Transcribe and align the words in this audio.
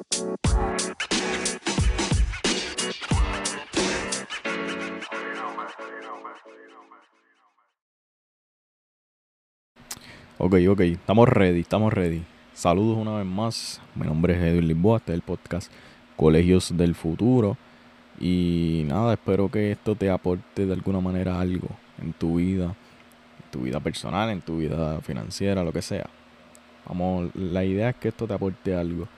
Ok, 0.00 0.04
ok, 10.68 10.80
estamos 10.80 11.28
ready, 11.28 11.60
estamos 11.60 11.92
ready. 11.92 12.22
Saludos 12.54 12.96
una 12.96 13.16
vez 13.16 13.26
más. 13.26 13.80
Mi 13.96 14.06
nombre 14.06 14.34
es 14.34 14.40
Edwin 14.40 14.68
Lisboa, 14.68 14.98
este 14.98 15.12
es 15.12 15.16
el 15.16 15.22
podcast 15.22 15.72
Colegios 16.16 16.76
del 16.76 16.94
Futuro. 16.94 17.56
Y 18.20 18.84
nada, 18.86 19.14
espero 19.14 19.50
que 19.50 19.72
esto 19.72 19.96
te 19.96 20.10
aporte 20.10 20.64
de 20.64 20.72
alguna 20.74 21.00
manera 21.00 21.40
algo 21.40 21.68
en 22.00 22.12
tu 22.12 22.36
vida, 22.36 22.66
en 22.66 23.50
tu 23.50 23.62
vida 23.62 23.80
personal, 23.80 24.30
en 24.30 24.42
tu 24.42 24.58
vida 24.58 25.00
financiera, 25.00 25.64
lo 25.64 25.72
que 25.72 25.82
sea. 25.82 26.08
Vamos, 26.86 27.34
la 27.34 27.64
idea 27.64 27.88
es 27.90 27.96
que 27.96 28.08
esto 28.08 28.28
te 28.28 28.34
aporte 28.34 28.76
algo 28.76 29.08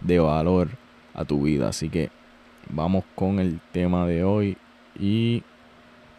de 0.00 0.18
valor 0.18 0.68
a 1.14 1.24
tu 1.24 1.42
vida. 1.42 1.68
Así 1.68 1.88
que 1.88 2.10
vamos 2.68 3.04
con 3.14 3.38
el 3.38 3.60
tema 3.72 4.06
de 4.06 4.24
hoy. 4.24 4.56
Y 4.98 5.42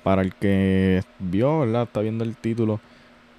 para 0.03 0.21
el 0.21 0.33
que 0.35 1.03
vio. 1.19 1.63
Está 1.63 2.01
viendo 2.01 2.23
el 2.23 2.35
título 2.35 2.79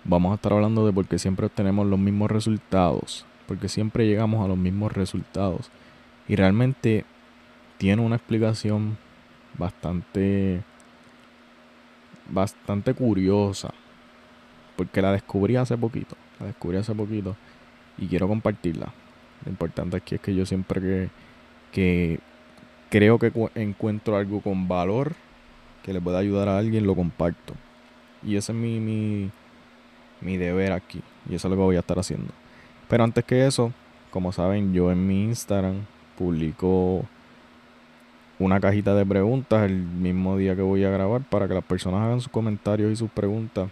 vamos 0.05 0.33
a 0.33 0.34
estar 0.34 0.53
hablando 0.53 0.84
de 0.87 0.93
por 0.93 1.07
qué 1.07 1.19
siempre 1.19 1.47
obtenemos 1.47 1.87
los 1.87 1.98
mismos 1.98 2.31
resultados, 2.31 3.25
porque 3.47 3.69
siempre 3.69 4.07
llegamos 4.07 4.45
a 4.45 4.48
los 4.48 4.59
mismos 4.59 4.93
resultados. 4.93 5.70
Y 6.29 6.37
realmente 6.37 7.05
tiene 7.79 8.03
una 8.03 8.17
explicación 8.17 8.97
bastante 9.59 10.62
bastante 12.29 12.95
curiosa, 12.95 13.75
porque 14.77 15.03
la 15.03 15.12
descubrí 15.12 15.56
hace 15.56 15.77
poquito, 15.77 16.17
la 16.41 16.47
descubrí 16.47 16.79
hace 16.79 16.95
poquito 16.95 17.37
y 17.98 18.06
quiero 18.06 18.29
compartirla. 18.29 18.93
Lo 19.45 19.51
importante 19.51 19.97
aquí 19.97 20.17
es 20.17 20.21
que 20.21 20.35
yo 20.35 20.47
siempre 20.47 20.81
que, 20.81 21.09
que 21.73 22.21
creo 22.91 23.19
que 23.19 23.33
encuentro 23.55 24.17
algo 24.17 24.41
con 24.41 24.69
valor 24.69 25.15
que 25.83 25.93
le 25.93 26.01
pueda 26.01 26.19
ayudar 26.19 26.49
a 26.49 26.59
alguien, 26.59 26.87
lo 26.87 26.95
comparto. 26.95 27.55
Y 28.23 28.37
ese 28.37 28.53
es 28.53 28.59
mi, 28.59 28.81
mi, 28.81 29.31
mi 30.21 30.37
deber 30.37 30.73
aquí. 30.73 31.03
Y 31.29 31.34
eso 31.34 31.49
es 31.49 31.51
lo 31.51 31.57
que 31.57 31.62
voy 31.62 31.77
a 31.77 31.81
estar 31.81 31.99
haciendo. 31.99 32.33
Pero 32.89 33.05
antes 33.05 33.25
que 33.25 33.47
eso, 33.47 33.73
como 34.11 34.33
saben, 34.33 34.73
yo 34.73 34.93
en 34.93 35.07
mi 35.07 35.25
Instagram 35.25 35.87
publico 36.17 37.05
una 38.39 38.61
cajita 38.61 38.95
de 38.95 39.06
preguntas 39.06 39.62
el 39.62 39.77
mismo 39.77 40.37
día 40.37 40.56
que 40.56 40.62
voy 40.62 40.84
a 40.84 40.91
grabar 40.91 41.23
para 41.23 41.49
que 41.49 41.55
las 41.55 41.65
personas 41.65 42.03
hagan 42.03 42.21
sus 42.21 42.31
comentarios 42.31 42.93
y 42.93 42.97
sus 42.97 43.11
preguntas. 43.11 43.71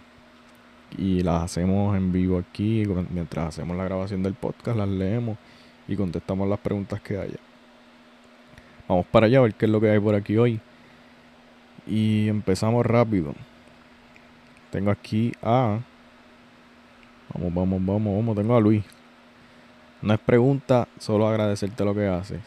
Y 0.97 1.21
las 1.21 1.43
hacemos 1.43 1.95
en 1.95 2.11
vivo 2.11 2.37
aquí. 2.37 2.83
Mientras 3.11 3.47
hacemos 3.47 3.77
la 3.77 3.85
grabación 3.85 4.23
del 4.23 4.33
podcast, 4.33 4.77
las 4.77 4.89
leemos 4.89 5.37
y 5.91 5.97
contestamos 5.97 6.47
las 6.47 6.59
preguntas 6.59 7.01
que 7.01 7.17
haya. 7.17 7.37
Vamos 8.87 9.05
para 9.07 9.27
allá 9.27 9.39
a 9.39 9.41
ver 9.41 9.53
qué 9.53 9.65
es 9.65 9.71
lo 9.71 9.79
que 9.79 9.89
hay 9.89 9.99
por 9.99 10.15
aquí 10.15 10.37
hoy. 10.37 10.59
Y 11.87 12.27
empezamos 12.27 12.85
rápido. 12.85 13.33
Tengo 14.71 14.91
aquí 14.91 15.31
a 15.41 15.79
Vamos, 17.33 17.53
vamos, 17.53 17.85
vamos, 17.85 18.15
vamos. 18.15 18.35
Tengo 18.35 18.55
a 18.55 18.59
Luis. 18.59 18.83
No 20.01 20.13
es 20.13 20.19
pregunta, 20.19 20.87
solo 20.99 21.27
agradecerte 21.27 21.85
lo 21.85 21.93
que 21.93 22.07
haces. 22.07 22.41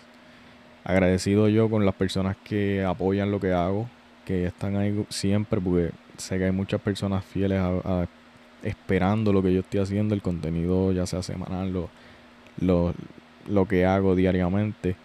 Agradecido 0.84 1.48
yo 1.48 1.70
con 1.70 1.86
las 1.86 1.94
personas 1.94 2.36
que 2.44 2.84
apoyan 2.84 3.30
lo 3.30 3.40
que 3.40 3.52
hago, 3.52 3.88
que 4.26 4.46
están 4.46 4.76
ahí 4.76 5.06
siempre, 5.08 5.60
porque 5.60 5.92
sé 6.18 6.38
que 6.38 6.46
hay 6.46 6.52
muchas 6.52 6.80
personas 6.80 7.24
fieles 7.24 7.60
a, 7.60 8.06
esperando 8.62 9.32
lo 9.32 9.42
que 9.42 9.54
yo 9.54 9.60
estoy 9.60 9.80
haciendo, 9.80 10.14
el 10.14 10.22
contenido 10.22 10.92
ya 10.92 11.06
sea 11.06 11.22
semanal, 11.22 11.72
lo, 11.72 11.88
lo, 12.58 12.94
lo 13.48 13.66
que 13.66 13.86
hago 13.86 14.14
diariamente. 14.14 14.96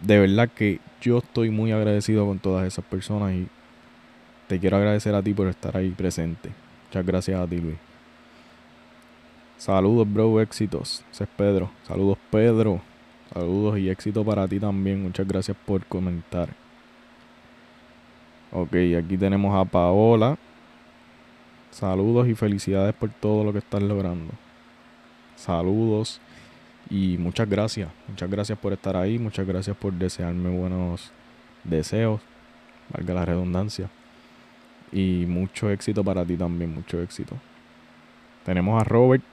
De 0.00 0.18
verdad 0.18 0.48
que 0.48 0.80
yo 1.00 1.18
estoy 1.18 1.50
muy 1.50 1.72
agradecido 1.72 2.26
con 2.26 2.38
todas 2.38 2.66
esas 2.66 2.84
personas 2.84 3.32
y 3.32 3.48
te 4.46 4.58
quiero 4.58 4.76
agradecer 4.76 5.14
a 5.14 5.22
ti 5.22 5.34
por 5.34 5.48
estar 5.48 5.76
ahí 5.76 5.90
presente. 5.90 6.50
Muchas 6.86 7.04
gracias 7.04 7.40
a 7.40 7.46
ti, 7.46 7.58
Luis. 7.58 7.76
Saludos, 9.58 10.10
bro, 10.10 10.40
éxitos. 10.40 11.04
Ese 11.10 11.24
es 11.24 11.30
Pedro. 11.36 11.70
Saludos, 11.86 12.16
Pedro. 12.30 12.80
Saludos 13.32 13.78
y 13.78 13.90
éxito 13.90 14.24
para 14.24 14.46
ti 14.46 14.60
también. 14.60 15.02
Muchas 15.02 15.26
gracias 15.26 15.56
por 15.66 15.84
comentar. 15.84 16.48
Ok, 18.52 18.74
aquí 18.98 19.18
tenemos 19.18 19.54
a 19.54 19.64
Paola. 19.64 20.38
Saludos 21.70 22.28
y 22.28 22.34
felicidades 22.34 22.94
por 22.94 23.10
todo 23.10 23.44
lo 23.44 23.52
que 23.52 23.58
estás 23.58 23.82
logrando. 23.82 24.32
Saludos 25.36 26.20
y 26.90 27.18
muchas 27.18 27.48
gracias. 27.48 27.90
Muchas 28.08 28.30
gracias 28.30 28.58
por 28.58 28.72
estar 28.72 28.96
ahí. 28.96 29.18
Muchas 29.18 29.46
gracias 29.46 29.76
por 29.76 29.92
desearme 29.92 30.50
buenos 30.50 31.12
deseos. 31.64 32.20
Valga 32.92 33.14
la 33.14 33.24
redundancia. 33.24 33.90
Y 34.92 35.26
mucho 35.28 35.70
éxito 35.70 36.02
para 36.02 36.24
ti 36.24 36.36
también. 36.36 36.74
Mucho 36.74 37.00
éxito. 37.02 37.36
Tenemos 38.44 38.80
a 38.80 38.84
Robert 38.84 39.24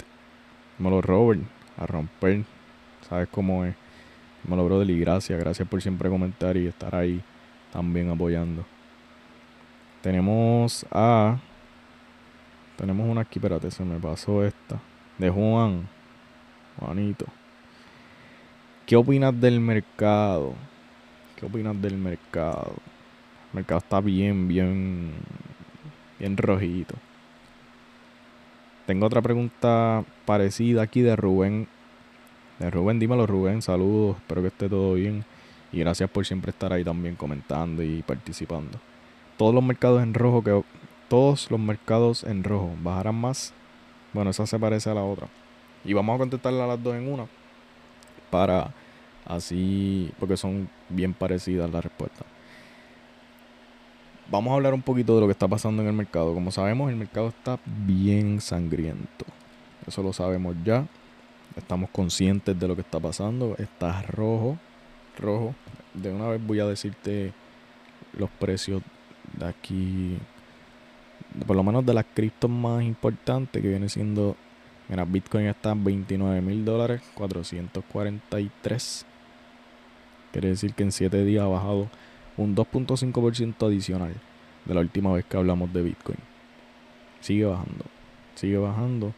Dímelo, 0.77 1.01
Robert, 1.01 1.41
a 1.77 1.85
romper. 1.85 2.43
Sabes 3.07 3.29
cómo 3.29 3.63
es. 3.63 3.75
Dímelo, 4.43 4.66
brother, 4.66 4.89
y 4.89 4.99
gracias. 4.99 5.39
Gracias 5.39 5.67
por 5.67 5.81
siempre 5.81 6.09
comentar 6.09 6.57
y 6.57 6.67
estar 6.67 6.93
ahí 6.95 7.22
también 7.72 8.09
apoyando. 8.09 8.66
Tenemos 10.01 10.85
a. 10.91 11.37
Tenemos 12.77 13.07
una 13.07 13.22
aquí, 13.22 13.39
espérate, 13.39 13.72
se 13.72 13.85
me 13.85 13.99
pasó 13.99 14.43
esta. 14.43 14.79
De 15.17 15.29
Juan. 15.29 15.87
Juanito. 16.77 17.25
¿Qué 18.85 18.96
opinas 18.96 19.40
del 19.41 19.59
mercado? 19.59 20.53
¿Qué 21.35 21.47
opinas 21.47 21.81
del 21.81 21.97
mercado? 21.97 22.73
El 23.50 23.56
mercado 23.56 23.79
está 23.79 24.00
bien, 24.00 24.47
bien, 24.47 25.12
bien 26.19 26.38
rojito. 26.38 26.94
Tengo 28.85 29.07
otra 29.07 29.23
pregunta 29.23 30.03
parecida 30.25 30.84
aquí 30.84 31.01
de 31.01 31.16
Rubén. 31.16 31.68
De 32.59 32.69
Rubén, 32.69 33.00
dímelo 33.00 33.25
Rubén, 33.25 33.63
saludos, 33.63 34.18
espero 34.18 34.44
que 34.44 34.50
esté 34.50 34.69
todo 34.69 34.94
bien. 34.94 35.25
Y 35.72 35.79
gracias 35.79 36.07
por 36.07 36.23
siempre 36.23 36.52
estar 36.52 36.72
ahí 36.72 36.84
también 36.84 37.16
comentando 37.16 37.81
y 37.81 38.03
participando. 38.03 38.79
Todos 39.35 39.56
los 39.56 39.63
mercados 39.63 40.03
en 40.03 40.13
rojo 40.13 40.44
que 40.44 40.63
todos 41.09 41.50
los 41.50 41.59
mercados 41.59 42.23
en 42.23 42.44
rojo 42.44 42.72
bajarán 42.84 43.16
más. 43.16 43.52
Bueno, 44.13 44.29
esa 44.29 44.46
se 44.46 44.59
parece 44.59 44.91
a 44.91 44.94
la 44.94 45.03
otra. 45.03 45.28
Y 45.84 45.94
vamos 45.94 46.13
a 46.13 46.19
contestarla 46.19 46.66
a 46.66 46.67
las 46.67 46.84
dos 46.84 46.94
en 46.94 47.12
una. 47.12 47.25
Para 48.35 48.73
así, 49.25 50.12
porque 50.19 50.35
son 50.35 50.69
bien 50.90 51.13
parecidas 51.13 51.72
las 51.72 51.84
respuestas 51.84 52.25
vamos 54.29 54.51
a 54.51 54.56
hablar 54.56 54.73
un 54.73 54.81
poquito 54.81 55.16
de 55.16 55.22
lo 55.22 55.28
que 55.28 55.31
está 55.31 55.47
pasando 55.47 55.81
en 55.81 55.88
el 55.88 55.94
mercado. 55.94 56.34
Como 56.34 56.51
sabemos, 56.51 56.90
el 56.90 56.96
mercado 56.96 57.29
está 57.29 57.59
bien 57.66 58.41
sangriento. 58.41 59.25
Eso 59.88 60.01
lo 60.03 60.13
sabemos 60.13 60.56
ya. 60.63 60.88
Estamos 61.56 61.90
conscientes 61.90 62.59
de 62.59 62.68
lo 62.68 62.75
que 62.75 62.81
está 62.81 63.00
pasando. 63.00 63.56
Está 63.57 64.01
rojo. 64.03 64.57
Rojo. 65.19 65.56
De 65.94 66.12
una 66.12 66.28
vez 66.28 66.46
voy 66.46 66.59
a 66.59 66.66
decirte 66.66 67.34
los 68.17 68.29
precios 68.29 68.81
de 69.38 69.46
aquí. 69.46 70.17
Por 71.46 71.56
lo 71.56 71.63
menos 71.63 71.85
de 71.85 71.94
las 71.94 72.06
criptos 72.13 72.50
más 72.50 72.84
importantes 72.84 73.62
que 73.62 73.67
viene 73.67 73.90
siendo. 73.90 74.35
Mira, 74.88 75.06
Bitcoin 75.06 75.47
está 75.47 75.72
en 75.72 75.84
29 75.84 76.41
mil 76.41 76.63
dólares. 76.63 77.01
443. 77.16 79.06
Quiere 80.31 80.50
decir 80.50 80.73
que 80.73 80.84
en 80.84 80.91
7 80.91 81.23
días 81.23 81.44
ha 81.44 81.47
bajado 81.47 81.90
un 82.38 82.56
2.5% 82.56 83.66
adicional 83.66 84.13
de 84.66 84.73
la 84.73 84.81
última 84.81 85.13
vez 85.13 85.25
que 85.25 85.38
hablamos 85.38 85.72
de 85.72 85.81
Bitcoin. 85.81 86.18
Sigue 87.22 87.46
bajando, 87.46 87.85
sigue 88.35 88.57
bajando. 88.57 89.13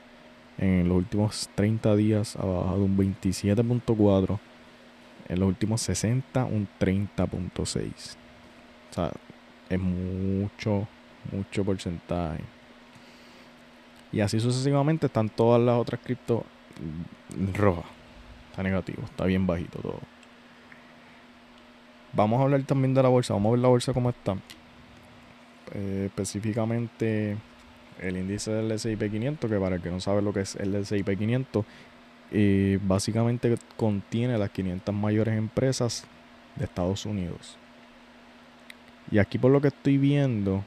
En 0.57 0.87
los 0.87 0.97
últimos 0.97 1.49
30 1.55 1.95
días 1.95 2.35
ha 2.35 2.45
bajado 2.45 2.83
un 2.83 2.97
27.4. 2.97 4.39
En 5.29 5.39
los 5.39 5.49
últimos 5.49 5.81
60 5.81 6.45
un 6.45 6.67
30.6. 6.79 8.15
O 8.89 8.93
sea, 8.93 9.11
es 9.69 9.79
mucho, 9.79 10.87
mucho 11.31 11.65
porcentaje. 11.65 12.43
Y 14.11 14.21
así 14.21 14.39
sucesivamente 14.39 15.07
están 15.07 15.29
todas 15.29 15.61
las 15.61 15.77
otras 15.77 16.01
cripto 16.03 16.45
rojas. 17.53 17.85
Está 18.49 18.63
negativo, 18.63 19.03
está 19.03 19.25
bien 19.25 19.45
bajito 19.45 19.79
todo. 19.79 19.99
Vamos 22.13 22.39
a 22.39 22.43
hablar 22.43 22.63
también 22.63 22.93
de 22.93 23.03
la 23.03 23.09
bolsa. 23.09 23.33
Vamos 23.33 23.49
a 23.49 23.51
ver 23.51 23.59
la 23.59 23.67
bolsa 23.67 23.93
cómo 23.93 24.09
está. 24.09 24.37
Eh, 25.73 26.05
específicamente 26.07 27.37
el 28.01 28.17
índice 28.17 28.51
del 28.51 28.71
S&P 28.71 29.09
500, 29.09 29.49
que 29.49 29.57
para 29.57 29.75
el 29.75 29.81
que 29.81 29.89
no 29.89 29.99
sabe 29.99 30.21
lo 30.21 30.33
que 30.33 30.41
es 30.41 30.55
el 30.55 30.73
S&P 30.75 31.17
500, 31.17 31.65
eh, 32.31 32.79
básicamente 32.81 33.55
contiene 33.75 34.37
las 34.37 34.49
500 34.51 34.93
mayores 34.93 35.37
empresas 35.37 36.05
de 36.55 36.65
Estados 36.65 37.05
Unidos. 37.05 37.57
Y 39.11 39.19
aquí 39.19 39.37
por 39.37 39.51
lo 39.51 39.61
que 39.61 39.69
estoy 39.69 39.97
viendo, 39.97 40.63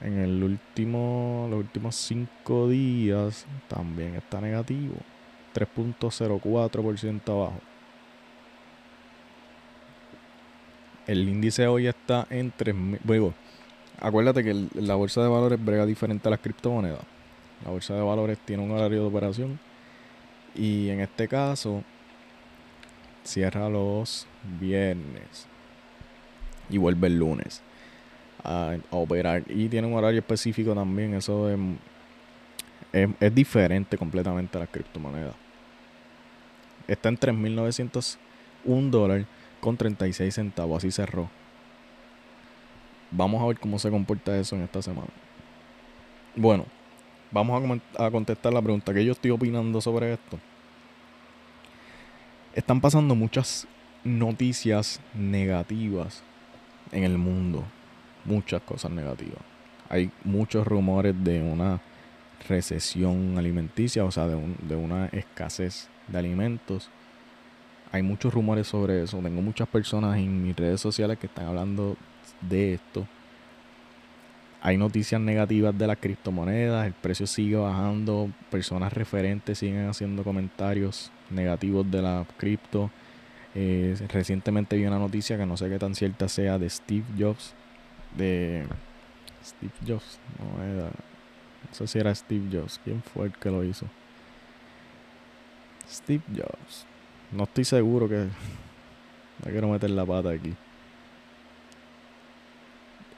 en 0.00 0.18
el 0.18 0.42
último, 0.42 1.46
los 1.50 1.60
últimos 1.60 1.96
5 1.96 2.68
días 2.68 3.46
también 3.68 4.14
está 4.14 4.40
negativo. 4.40 4.94
3.04% 5.54 7.28
abajo. 7.30 7.60
El 11.06 11.28
índice 11.28 11.66
hoy 11.66 11.86
está 11.86 12.26
en 12.30 12.52
3.000. 12.52 12.98
Bueno, 13.04 13.32
acuérdate 14.00 14.44
que 14.44 14.66
la 14.74 14.96
bolsa 14.96 15.22
de 15.22 15.28
valores 15.28 15.64
brega 15.64 15.86
diferente 15.86 16.28
a 16.28 16.32
las 16.32 16.40
criptomonedas. 16.40 17.04
La 17.64 17.70
bolsa 17.70 17.94
de 17.94 18.02
valores 18.02 18.38
tiene 18.38 18.62
un 18.62 18.72
horario 18.72 19.00
de 19.00 19.08
operación 19.08 19.58
y 20.54 20.90
en 20.90 21.00
este 21.00 21.26
caso 21.26 21.82
cierra 23.24 23.68
los 23.68 24.26
viernes 24.60 25.46
y 26.68 26.76
vuelve 26.78 27.06
el 27.06 27.18
lunes 27.18 27.62
a, 28.46 28.78
operar. 28.90 29.42
Y 29.48 29.68
tiene 29.68 29.86
un 29.86 29.94
horario 29.94 30.20
específico 30.20 30.74
también. 30.74 31.14
Eso 31.14 31.50
es, 31.50 31.58
es, 33.20 33.34
diferente 33.34 33.98
completamente 33.98 34.56
a 34.56 34.60
las 34.60 34.68
criptomonedas. 34.68 35.34
Está 36.86 37.08
en 37.08 37.18
3.901 37.18 38.90
dólares 38.90 39.26
con 39.60 39.76
36 39.76 40.34
centavos. 40.34 40.78
Así 40.78 40.90
cerró. 40.90 41.28
Vamos 43.10 43.42
a 43.42 43.46
ver 43.46 43.58
cómo 43.58 43.78
se 43.78 43.90
comporta 43.90 44.36
eso 44.38 44.56
en 44.56 44.62
esta 44.62 44.82
semana. 44.82 45.08
Bueno, 46.34 46.66
vamos 47.30 47.80
a, 47.98 48.06
a 48.06 48.10
contestar 48.10 48.52
la 48.52 48.62
pregunta 48.62 48.94
que 48.94 49.04
yo 49.04 49.12
estoy 49.12 49.30
opinando 49.30 49.80
sobre 49.80 50.12
esto. 50.12 50.38
Están 52.54 52.80
pasando 52.80 53.14
muchas 53.14 53.66
noticias 54.04 55.00
negativas 55.14 56.22
en 56.92 57.04
el 57.04 57.18
mundo. 57.18 57.64
Muchas 58.26 58.62
cosas 58.62 58.90
negativas. 58.90 59.40
Hay 59.88 60.10
muchos 60.24 60.66
rumores 60.66 61.14
de 61.22 61.40
una 61.40 61.80
recesión 62.48 63.38
alimenticia, 63.38 64.04
o 64.04 64.10
sea, 64.10 64.26
de, 64.26 64.36
de 64.68 64.76
una 64.76 65.06
escasez 65.06 65.88
de 66.08 66.18
alimentos. 66.18 66.90
Hay 67.92 68.02
muchos 68.02 68.34
rumores 68.34 68.66
sobre 68.66 69.02
eso. 69.02 69.18
Tengo 69.18 69.40
muchas 69.42 69.68
personas 69.68 70.18
en 70.18 70.42
mis 70.42 70.56
redes 70.56 70.80
sociales 70.80 71.18
que 71.18 71.26
están 71.26 71.46
hablando 71.46 71.96
de 72.40 72.74
esto. 72.74 73.06
Hay 74.66 74.76
noticias 74.78 75.20
negativas 75.20 75.78
de 75.78 75.86
las 75.86 75.98
criptomonedas, 75.98 76.86
el 76.86 76.92
precio 76.92 77.26
sigue 77.28 77.56
bajando, 77.56 78.30
personas 78.50 78.92
referentes 78.92 79.58
siguen 79.58 79.88
haciendo 79.88 80.24
comentarios 80.24 81.12
negativos 81.30 81.88
de 81.88 82.02
la 82.02 82.26
cripto. 82.36 82.90
Eh, 83.54 83.96
recientemente 84.08 84.76
vi 84.76 84.84
una 84.84 84.98
noticia 84.98 85.38
que 85.38 85.46
no 85.46 85.56
sé 85.56 85.68
qué 85.68 85.78
tan 85.78 85.94
cierta 85.94 86.28
sea 86.28 86.58
de 86.58 86.68
Steve 86.68 87.04
Jobs. 87.16 87.54
De 88.16 88.66
Steve 89.44 89.72
Jobs, 89.86 90.18
no 90.38 90.62
era. 90.62 90.84
No 90.86 91.72
sé 91.72 91.86
si 91.86 91.98
era 91.98 92.14
Steve 92.14 92.48
Jobs. 92.50 92.80
¿Quién 92.82 93.02
fue 93.02 93.26
el 93.26 93.32
que 93.32 93.50
lo 93.50 93.62
hizo? 93.64 93.86
Steve 95.88 96.22
Jobs. 96.34 96.86
No 97.32 97.44
estoy 97.44 97.64
seguro 97.64 98.08
que. 98.08 98.28
No 99.44 99.50
quiero 99.50 99.68
meter 99.68 99.90
la 99.90 100.06
pata 100.06 100.30
aquí. 100.30 100.54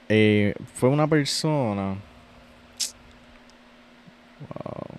Eh, 0.09 0.53
fue 0.75 0.89
una 0.89 1.06
persona. 1.06 1.97
Wow. 4.41 4.99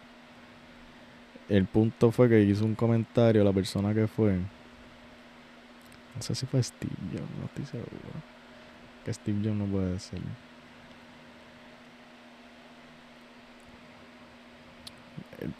El 1.49 1.65
punto 1.65 2.11
fue 2.11 2.29
que 2.29 2.41
hizo 2.41 2.63
un 2.63 2.75
comentario 2.75 3.43
la 3.43 3.51
persona 3.51 3.93
que 3.93 4.07
fue. 4.07 4.37
No 6.15 6.21
sé 6.21 6.35
si 6.35 6.45
fue 6.45 6.61
Steve 6.61 6.95
Jobs, 7.11 7.29
no 7.39 7.45
estoy 7.47 7.65
seguro. 7.65 8.38
Steve 9.13 9.39
Jobs 9.43 9.55
no 9.55 9.65
puede 9.65 9.99
ser. 9.99 10.19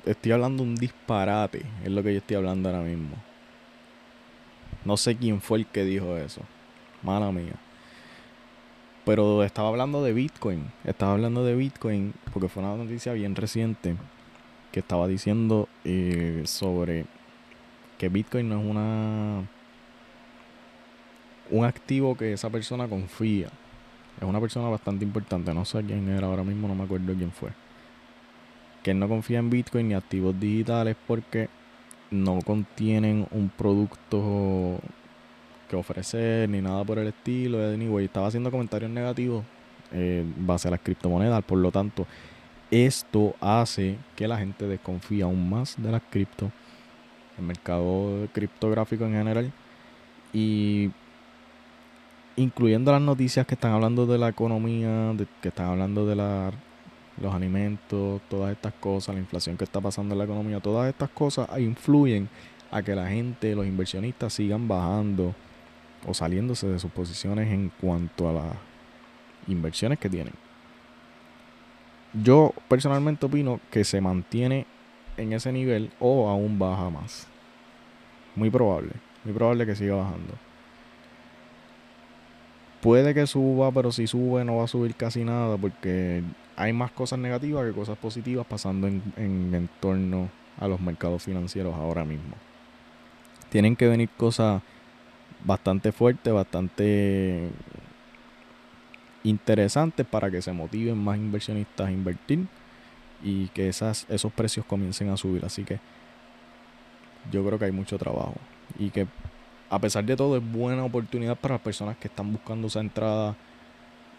Estoy 0.06 0.32
hablando 0.32 0.64
un 0.64 0.76
disparate, 0.76 1.66
es 1.84 1.92
lo 1.92 2.04
que 2.04 2.14
yo 2.14 2.20
estoy 2.20 2.38
hablando 2.38 2.70
ahora 2.70 2.82
mismo. 2.82 3.16
No 4.86 4.98
sé 4.98 5.16
quién 5.16 5.42
fue 5.42 5.60
el 5.60 5.66
que 5.66 5.84
dijo 5.84 6.18
eso. 6.18 6.42
Mala 7.04 7.32
mía. 7.32 7.56
Pero 9.06 9.44
estaba 9.44 9.70
hablando 9.70 10.04
de 10.04 10.14
Bitcoin. 10.14 10.72
Estaba 10.84 11.14
hablando 11.14 11.44
de 11.44 11.56
Bitcoin 11.56 12.14
porque 12.34 12.50
fue 12.50 12.64
una 12.64 12.76
noticia 12.76 13.14
bien 13.14 13.36
reciente 13.36 13.96
que 14.72 14.82
estaba 14.82 15.08
diciendo 15.08 15.68
eh, 15.84 16.44
sobre 16.46 17.06
que 17.98 18.10
Bitcoin 18.10 18.50
no 18.50 18.60
es 18.60 18.66
una 18.66 19.44
un 21.50 21.66
activo 21.66 22.16
que 22.16 22.34
esa 22.34 22.50
persona 22.50 22.88
confía. 22.88 23.48
Es 24.20 24.28
una 24.28 24.40
persona 24.40 24.70
bastante 24.70 25.06
importante. 25.06 25.54
No 25.54 25.66
sé 25.66 25.84
quién 25.84 26.10
era 26.10 26.28
ahora 26.28 26.44
mismo, 26.44 26.68
no 26.68 26.76
me 26.76 26.84
acuerdo 26.84 27.14
quién 27.14 27.32
fue. 27.32 27.50
Que 28.84 28.92
él 28.92 29.00
no 29.00 29.08
confía 29.08 29.40
en 29.40 29.50
Bitcoin 29.50 29.90
ni 29.90 29.94
activos 29.94 30.40
digitales 30.40 30.96
porque 31.08 31.50
no 32.12 32.40
contienen 32.42 33.28
un 33.32 33.50
producto 33.50 34.80
que 35.70 35.76
ofrecer 35.76 36.50
ni 36.50 36.62
nada 36.62 36.84
por 36.84 37.00
el 37.00 37.08
estilo. 37.08 37.64
Anyway, 37.64 38.06
estaba 38.06 38.28
haciendo 38.28 38.52
comentarios 38.52 38.92
negativos 38.92 39.46
eh, 39.92 40.26
base 40.38 40.68
a 40.68 40.72
las 40.72 40.80
criptomonedas. 40.82 41.44
Por 41.44 41.60
lo 41.60 41.72
tanto, 41.72 42.06
esto 42.72 43.36
hace 43.40 43.98
que 44.16 44.28
la 44.28 44.38
gente 44.38 44.68
desconfíe 44.68 45.24
aún 45.24 45.50
más 45.50 45.76
de 45.78 45.92
las 45.92 46.02
cripto, 46.10 46.52
el 47.38 47.46
mercado 47.46 48.28
criptográfico 48.34 49.06
en 49.06 49.14
general. 49.14 49.52
Y 50.34 50.92
incluyendo 52.40 52.92
las 52.94 53.02
noticias 53.02 53.46
que 53.46 53.56
están 53.56 53.74
hablando 53.74 54.06
de 54.06 54.18
la 54.18 54.30
economía, 54.30 55.14
que 55.42 55.50
están 55.50 55.72
hablando 55.72 56.06
de 56.06 56.16
los 56.16 57.34
alimentos, 57.34 58.22
todas 58.30 58.54
estas 58.54 58.74
cosas, 58.74 59.16
la 59.16 59.22
inflación 59.22 59.58
que 59.58 59.66
está 59.66 59.82
pasando 59.82 60.16
en 60.16 60.20
la 60.20 60.24
economía, 60.24 60.62
todas 60.62 60.88
estas 60.88 61.10
cosas 61.10 61.50
influyen 61.60 62.30
a 62.72 62.82
que 62.82 62.96
la 62.96 63.08
gente, 63.08 63.56
los 63.56 63.66
inversionistas 63.66 64.34
sigan 64.34 64.68
bajando 64.70 65.36
o 66.08 66.14
saliéndose 66.14 66.68
de 66.68 66.80
sus 66.80 66.92
posiciones 66.92 67.50
en 67.50 67.72
cuanto 67.82 68.30
a 68.30 68.34
las 68.34 68.54
inversiones 69.48 70.00
que 70.00 70.10
tienen. 70.10 70.34
Yo 72.14 72.54
personalmente 72.70 73.26
opino 73.26 73.60
que 73.70 73.84
se 73.84 74.00
mantiene 74.00 74.66
en 75.18 75.34
ese 75.34 75.52
nivel 75.52 75.92
o 76.00 76.30
aún 76.30 76.58
baja 76.58 76.90
más. 76.90 77.28
Muy 78.34 78.50
probable, 78.50 78.92
muy 79.26 79.34
probable 79.34 79.66
que 79.66 79.76
siga 79.76 79.96
bajando. 79.96 80.36
Puede 82.82 83.14
que 83.14 83.28
suba, 83.28 83.72
pero 83.72 83.92
si 83.92 84.08
sube 84.08 84.46
no 84.46 84.58
va 84.58 84.64
a 84.64 84.68
subir 84.68 84.96
casi 84.96 85.26
nada 85.26 85.58
porque 85.58 86.24
hay 86.56 86.74
más 86.74 86.92
cosas 86.92 87.20
negativas 87.20 87.66
que 87.66 87.74
cosas 87.74 87.98
positivas 87.98 88.46
pasando 88.46 88.88
en, 88.88 89.02
en, 89.18 89.70
torno 89.80 90.30
a 90.60 90.68
los 90.68 90.80
mercados 90.80 91.24
financieros 91.24 91.76
ahora 91.76 92.06
mismo. 92.06 92.36
Tienen 93.50 93.76
que 93.76 93.88
venir 93.88 94.10
cosas 94.10 94.62
bastante 95.44 95.92
fuertes, 95.92 96.34
bastante 96.34 97.50
interesantes 99.24 100.06
para 100.06 100.32
que 100.32 100.42
se 100.42 100.52
motiven 100.52 100.98
más 100.98 101.18
inversionistas 101.18 101.88
a 101.88 101.92
invertir 101.92 102.48
y 103.24 103.48
que 103.50 103.68
esas, 103.68 104.06
esos 104.10 104.32
precios 104.32 104.66
comiencen 104.66 105.10
a 105.10 105.18
subir. 105.18 105.44
Así 105.46 105.64
que 105.64 105.80
yo 107.32 107.46
creo 107.46 107.60
que 107.60 107.66
hay 107.66 107.72
mucho 107.72 107.98
trabajo 107.98 108.36
y 108.78 108.90
que 108.90 109.08
a 109.70 109.80
pesar 109.80 110.04
de 110.04 110.16
todo, 110.16 110.38
es 110.38 110.52
buena 110.52 110.84
oportunidad 110.84 111.36
para 111.38 111.56
las 111.56 111.62
personas 111.62 111.98
que 111.98 112.08
están 112.08 112.32
buscando 112.32 112.68
esa 112.68 112.80
entrada, 112.80 113.36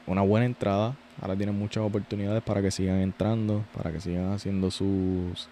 una 0.07 0.23
buena 0.23 0.47
entrada. 0.47 0.97
Ahora 1.21 1.37
tienen 1.37 1.59
muchas 1.59 1.83
oportunidades 1.83 2.43
para 2.43 2.63
que 2.63 2.71
sigan 2.71 3.01
entrando, 3.01 3.65
para 3.77 3.93
que 3.93 4.01
sigan 4.01 4.33
haciendo 4.33 4.71
sus 4.71 5.49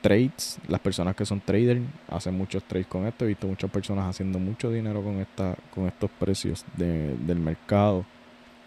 trades. 0.00 0.58
Las 0.68 0.80
personas 0.80 1.14
que 1.14 1.26
son 1.26 1.40
traders 1.40 1.82
hacen 2.08 2.36
muchos 2.36 2.64
trades 2.64 2.86
con 2.86 3.06
esto. 3.06 3.24
He 3.24 3.28
visto 3.28 3.46
muchas 3.46 3.70
personas 3.70 4.08
haciendo 4.08 4.38
mucho 4.38 4.70
dinero 4.70 5.02
con, 5.02 5.20
esta, 5.20 5.54
con 5.74 5.86
estos 5.86 6.10
precios 6.18 6.64
del 6.76 7.38
mercado 7.38 8.04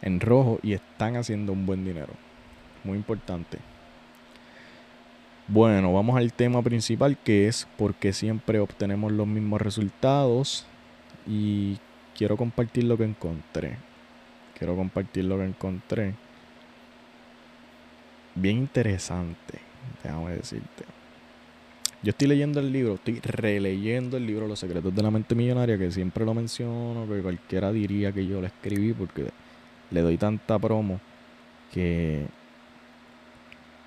en 0.02 0.20
rojo 0.20 0.60
y 0.62 0.74
están 0.74 1.16
haciendo 1.16 1.52
un 1.52 1.66
buen 1.66 1.84
dinero. 1.84 2.14
Muy 2.84 2.98
importante. 2.98 3.73
Bueno, 5.48 5.92
vamos 5.94 6.16
al 6.16 6.32
tema 6.32 6.62
principal 6.62 7.18
que 7.18 7.48
es 7.48 7.68
por 7.78 7.96
qué 7.96 8.14
siempre 8.14 8.60
obtenemos 8.60 9.12
los 9.12 9.28
mismos 9.28 9.62
resultados 9.62 10.66
y 11.28 11.78
quiero 12.18 12.38
compartir 12.38 12.86
lo 12.86 12.98
que 12.98 13.04
encontré. 13.04 13.76
Quiero 14.58 14.78
compartir 14.78 15.26
lo 15.26 15.38
que 15.38 15.46
encontré. 15.46 16.14
Bien 18.36 18.58
interesante, 18.58 19.60
déjame 20.02 20.32
decirte. 20.32 20.86
Yo 22.02 22.12
estoy 22.12 22.30
leyendo 22.30 22.62
el 22.62 22.72
libro, 22.72 22.96
estoy 22.96 23.20
releyendo 23.20 24.18
el 24.18 24.26
libro 24.26 24.48
Los 24.48 24.60
secretos 24.60 24.96
de 24.96 25.04
la 25.04 25.12
mente 25.12 25.36
millonaria, 25.36 25.78
que 25.78 25.92
siempre 25.92 26.26
lo 26.26 26.34
menciono, 26.34 27.06
que 27.08 27.22
cualquiera 27.22 27.72
diría 27.74 28.14
que 28.14 28.26
yo 28.26 28.40
lo 28.40 28.48
escribí 28.48 28.94
porque 28.94 29.30
le 29.92 30.02
doy 30.02 30.18
tanta 30.18 30.58
promo 30.58 31.02
que 31.74 32.28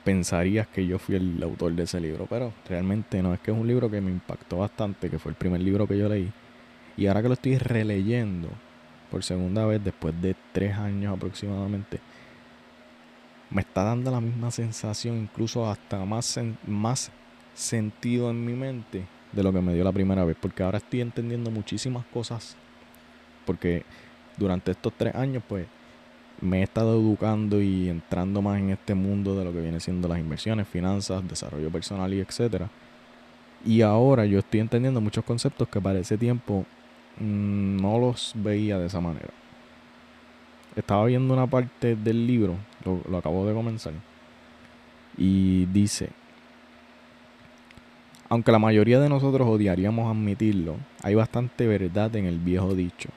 pensarías 0.07 0.69
que 0.69 0.87
yo 0.87 1.01
fui 1.01 1.17
el 1.17 1.43
autor 1.43 1.73
de 1.73 1.83
ese 1.83 2.01
libro, 2.01 2.29
pero 2.31 2.53
realmente 2.69 3.21
no, 3.25 3.35
es 3.35 3.41
que 3.41 3.51
es 3.51 3.57
un 3.59 3.67
libro 3.67 3.91
que 3.91 4.01
me 4.01 4.13
impactó 4.13 4.59
bastante, 4.59 5.11
que 5.11 5.19
fue 5.19 5.31
el 5.31 5.37
primer 5.37 5.61
libro 5.61 5.89
que 5.89 5.99
yo 5.99 6.09
leí. 6.09 6.33
Y 6.97 7.09
ahora 7.09 7.23
que 7.23 7.29
lo 7.29 7.35
estoy 7.35 7.59
releyendo 7.59 8.49
por 9.11 9.25
segunda 9.25 9.67
vez, 9.67 9.83
después 9.83 10.15
de 10.23 10.37
tres 10.53 10.77
años 10.77 11.17
aproximadamente, 11.17 11.99
me 13.51 13.63
está 13.63 13.83
dando 13.83 14.13
la 14.13 14.21
misma 14.21 14.53
sensación, 14.53 15.17
incluso 15.17 15.69
hasta 15.69 16.05
más, 16.05 16.39
más 16.69 17.11
sentido 17.55 18.31
en 18.31 18.45
mi 18.45 18.53
mente 18.53 19.07
de 19.33 19.43
lo 19.43 19.53
que 19.53 19.61
me 19.61 19.75
dio 19.75 19.83
la 19.83 19.91
primera 19.91 20.25
vez, 20.25 20.37
porque 20.41 20.63
ahora 20.63 20.79
estoy 20.79 21.01
entendiendo 21.01 21.51
muchísimas 21.51 22.07
cosas, 22.07 22.57
porque 23.45 23.83
durante 24.37 24.71
estos 24.71 24.93
tres 24.97 25.17
años, 25.17 25.43
pues, 25.49 25.67
me 26.41 26.61
he 26.61 26.63
estado 26.63 26.95
educando 27.01 27.61
y 27.61 27.89
entrando 27.89 28.43
más 28.43 28.59
en 28.59 28.71
este 28.71 28.95
mundo 28.95 29.37
de 29.37 29.45
lo 29.45 29.53
que 29.53 29.61
viene 29.61 29.81
siendo 29.81 30.09
las 30.09 30.19
inversiones, 30.19 30.69
finanzas, 30.69 31.27
desarrollo 31.27 31.71
personal 31.71 32.13
y 32.13 32.21
etcétera. 32.21 32.69
Y 33.65 33.83
ahora 33.83 34.27
yo 34.27 34.39
estoy 34.39 34.61
entendiendo 34.61 35.01
muchos 35.01 35.25
conceptos 35.25 35.69
que 35.69 35.81
para 35.81 35.99
ese 35.99 36.19
tiempo 36.19 36.65
mm, 37.19 37.81
no 37.81 37.99
los 37.99 38.33
veía 38.35 38.79
de 38.79 38.87
esa 38.87 39.01
manera. 39.01 39.31
Estaba 40.77 41.07
viendo 41.07 41.33
una 41.33 41.47
parte 41.47 41.97
del 41.97 42.27
libro, 42.27 42.57
lo, 42.85 43.01
lo 43.09 43.17
acabo 43.17 43.47
de 43.47 43.55
comenzar, 43.55 43.95
y 45.17 45.65
dice, 45.67 46.11
aunque 48.29 48.53
la 48.53 48.59
mayoría 48.59 49.01
de 49.01 49.09
nosotros 49.09 49.49
odiaríamos 49.49 50.11
admitirlo, 50.11 50.77
hay 51.03 51.15
bastante 51.15 51.67
verdad 51.67 52.15
en 52.17 52.27
el 52.27 52.39
viejo 52.39 52.75
dicho, 52.75 53.09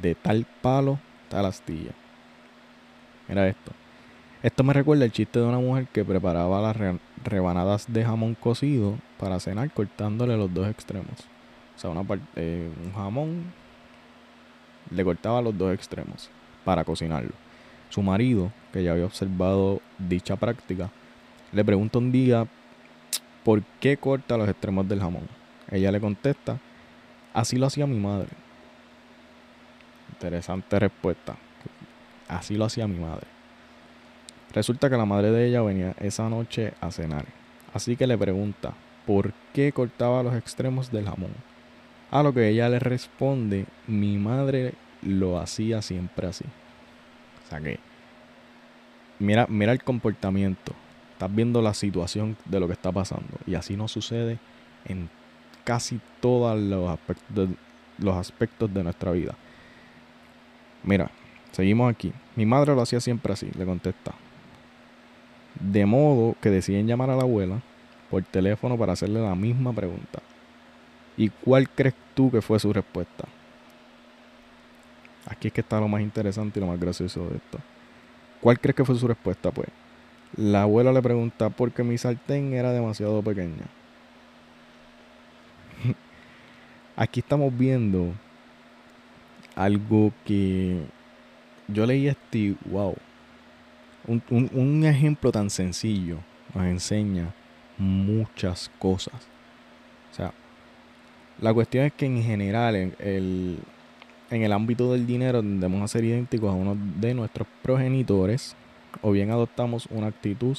de 0.00 0.14
tal 0.14 0.46
palo, 0.60 0.98
tal 1.30 1.46
astilla. 1.46 1.92
Mira 3.28 3.48
esto. 3.48 3.72
Esto 4.42 4.62
me 4.62 4.72
recuerda 4.72 5.04
el 5.04 5.12
chiste 5.12 5.40
de 5.40 5.44
una 5.44 5.58
mujer 5.58 5.88
que 5.88 6.04
preparaba 6.04 6.60
las 6.60 6.76
rebanadas 7.24 7.92
de 7.92 8.04
jamón 8.04 8.34
cocido 8.34 8.96
para 9.18 9.40
cenar 9.40 9.70
cortándole 9.72 10.36
los 10.36 10.52
dos 10.52 10.68
extremos. 10.68 11.26
O 11.74 11.78
sea, 11.78 11.90
eh, 12.36 12.70
un 12.84 12.92
jamón 12.92 13.44
le 14.90 15.04
cortaba 15.04 15.42
los 15.42 15.56
dos 15.56 15.74
extremos 15.74 16.30
para 16.64 16.84
cocinarlo. 16.84 17.32
Su 17.88 18.02
marido, 18.02 18.52
que 18.72 18.84
ya 18.84 18.92
había 18.92 19.06
observado 19.06 19.80
dicha 19.98 20.36
práctica, 20.36 20.90
le 21.52 21.64
pregunta 21.64 21.98
un 21.98 22.12
día 22.12 22.46
por 23.44 23.62
qué 23.80 23.96
corta 23.96 24.36
los 24.36 24.48
extremos 24.48 24.88
del 24.88 25.00
jamón. 25.00 25.28
Ella 25.70 25.90
le 25.90 26.00
contesta, 26.00 26.58
así 27.32 27.56
lo 27.56 27.66
hacía 27.66 27.86
mi 27.86 27.98
madre. 27.98 28.28
Interesante 30.12 30.78
respuesta. 30.78 31.36
Así 32.28 32.56
lo 32.56 32.64
hacía 32.64 32.86
mi 32.86 32.98
madre. 32.98 33.26
Resulta 34.52 34.88
que 34.88 34.96
la 34.96 35.04
madre 35.04 35.30
de 35.30 35.48
ella 35.48 35.62
venía 35.62 35.94
esa 36.00 36.28
noche 36.28 36.72
a 36.80 36.90
cenar. 36.90 37.26
Así 37.74 37.96
que 37.96 38.06
le 38.06 38.16
pregunta, 38.16 38.72
¿por 39.06 39.32
qué 39.52 39.72
cortaba 39.72 40.22
los 40.22 40.34
extremos 40.34 40.90
del 40.90 41.06
jamón? 41.06 41.32
A 42.10 42.22
lo 42.22 42.32
que 42.32 42.48
ella 42.48 42.68
le 42.68 42.78
responde, 42.78 43.66
mi 43.86 44.16
madre 44.16 44.74
lo 45.02 45.38
hacía 45.38 45.82
siempre 45.82 46.28
así. 46.28 46.44
O 47.44 47.48
sea 47.48 47.60
que, 47.60 47.78
mira, 49.18 49.46
mira 49.48 49.72
el 49.72 49.82
comportamiento. 49.82 50.72
Estás 51.12 51.34
viendo 51.34 51.62
la 51.62 51.74
situación 51.74 52.36
de 52.44 52.60
lo 52.60 52.66
que 52.66 52.74
está 52.74 52.92
pasando. 52.92 53.38
Y 53.46 53.54
así 53.54 53.76
no 53.76 53.88
sucede 53.88 54.38
en 54.86 55.10
casi 55.64 56.00
todos 56.20 56.58
los 56.58 56.90
aspectos 56.90 57.48
los 57.98 58.16
aspectos 58.16 58.72
de 58.72 58.84
nuestra 58.84 59.12
vida. 59.12 59.34
Mira, 60.82 61.10
seguimos 61.56 61.90
aquí. 61.90 62.12
Mi 62.36 62.44
madre 62.44 62.74
lo 62.74 62.82
hacía 62.82 63.00
siempre 63.00 63.32
así, 63.32 63.50
le 63.56 63.64
contesta. 63.64 64.12
De 65.58 65.86
modo 65.86 66.36
que 66.42 66.50
deciden 66.50 66.86
llamar 66.86 67.08
a 67.08 67.16
la 67.16 67.22
abuela 67.22 67.62
por 68.10 68.22
teléfono 68.22 68.76
para 68.76 68.92
hacerle 68.92 69.20
la 69.22 69.34
misma 69.34 69.72
pregunta. 69.72 70.20
¿Y 71.16 71.30
cuál 71.30 71.70
crees 71.70 71.94
tú 72.14 72.30
que 72.30 72.42
fue 72.42 72.60
su 72.60 72.70
respuesta? 72.74 73.24
Aquí 75.26 75.48
es 75.48 75.54
que 75.54 75.62
está 75.62 75.80
lo 75.80 75.88
más 75.88 76.02
interesante 76.02 76.60
y 76.60 76.62
lo 76.62 76.68
más 76.68 76.78
gracioso 76.78 77.26
de 77.30 77.36
esto. 77.36 77.58
¿Cuál 78.42 78.60
crees 78.60 78.76
que 78.76 78.84
fue 78.84 78.94
su 78.94 79.08
respuesta? 79.08 79.50
Pues 79.50 79.68
la 80.36 80.62
abuela 80.62 80.92
le 80.92 81.00
pregunta 81.00 81.48
porque 81.48 81.82
mi 81.82 81.96
sartén 81.96 82.52
era 82.52 82.70
demasiado 82.70 83.22
pequeña. 83.22 83.64
Aquí 86.96 87.20
estamos 87.20 87.56
viendo 87.56 88.12
algo 89.54 90.12
que 90.26 90.84
yo 91.68 91.86
leí 91.86 92.08
este, 92.08 92.54
wow, 92.66 92.94
un, 94.06 94.22
un, 94.30 94.84
ejemplo 94.84 95.32
tan 95.32 95.50
sencillo 95.50 96.18
nos 96.54 96.64
enseña 96.64 97.34
muchas 97.76 98.70
cosas. 98.78 99.14
O 100.12 100.14
sea, 100.14 100.32
la 101.40 101.52
cuestión 101.52 101.84
es 101.84 101.92
que 101.92 102.06
en 102.06 102.22
general, 102.22 102.76
en 102.76 102.94
el, 102.98 103.58
en 104.30 104.42
el 104.42 104.52
ámbito 104.52 104.92
del 104.92 105.06
dinero, 105.06 105.40
tendemos 105.40 105.82
a 105.82 105.88
ser 105.88 106.04
idénticos 106.04 106.50
a 106.50 106.54
uno 106.54 106.76
de 106.96 107.14
nuestros 107.14 107.48
progenitores, 107.62 108.54
o 109.02 109.10
bien 109.10 109.30
adoptamos 109.30 109.86
una 109.90 110.06
actitud, 110.06 110.56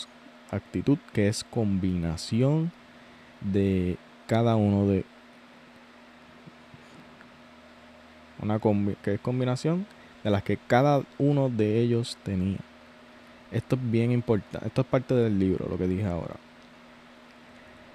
actitud 0.51 0.97
que 1.13 1.27
es 1.27 1.43
combinación 1.43 2.71
de 3.41 3.97
cada 4.27 4.55
uno 4.55 4.87
de 4.87 5.05
una 8.39 8.59
que 9.03 9.15
es 9.15 9.19
combinación 9.19 9.87
de 10.27 10.31
las 10.31 10.43
que 10.43 10.57
cada 10.57 11.03
uno 11.19 11.47
de 11.47 11.79
ellos 11.79 12.17
tenía. 12.21 12.57
Esto 13.49 13.77
es 13.77 13.91
bien 13.91 14.11
importante. 14.11 14.67
Esto 14.67 14.81
es 14.81 14.87
parte 14.87 15.15
del 15.15 15.39
libro, 15.39 15.69
lo 15.69 15.77
que 15.77 15.87
dije 15.87 16.05
ahora. 16.05 16.35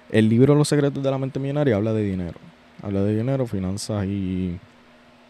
El 0.09 0.29
libro 0.29 0.55
Los 0.55 0.67
secretos 0.67 1.03
de 1.03 1.11
la 1.11 1.19
mente 1.19 1.39
millonaria 1.39 1.75
habla 1.75 1.93
de 1.93 2.03
dinero. 2.03 2.39
Habla 2.81 3.03
de 3.03 3.15
dinero, 3.15 3.45
finanzas 3.45 4.07
y 4.07 4.59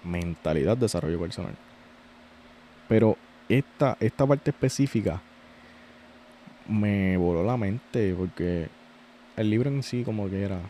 mentalidad, 0.06 0.78
desarrollo 0.78 1.20
personal. 1.20 1.56
Pero 2.88 3.18
esta, 3.50 3.98
esta 4.00 4.26
parte 4.26 4.52
específica 4.52 5.22
me 6.70 7.18
voló 7.18 7.44
la 7.44 7.58
mente 7.58 8.16
porque 8.18 8.70
el 9.36 9.50
libro 9.50 9.70
en 9.70 9.84
sí 9.84 10.06
como 10.06 10.30
que 10.30 10.42
era, 10.42 10.62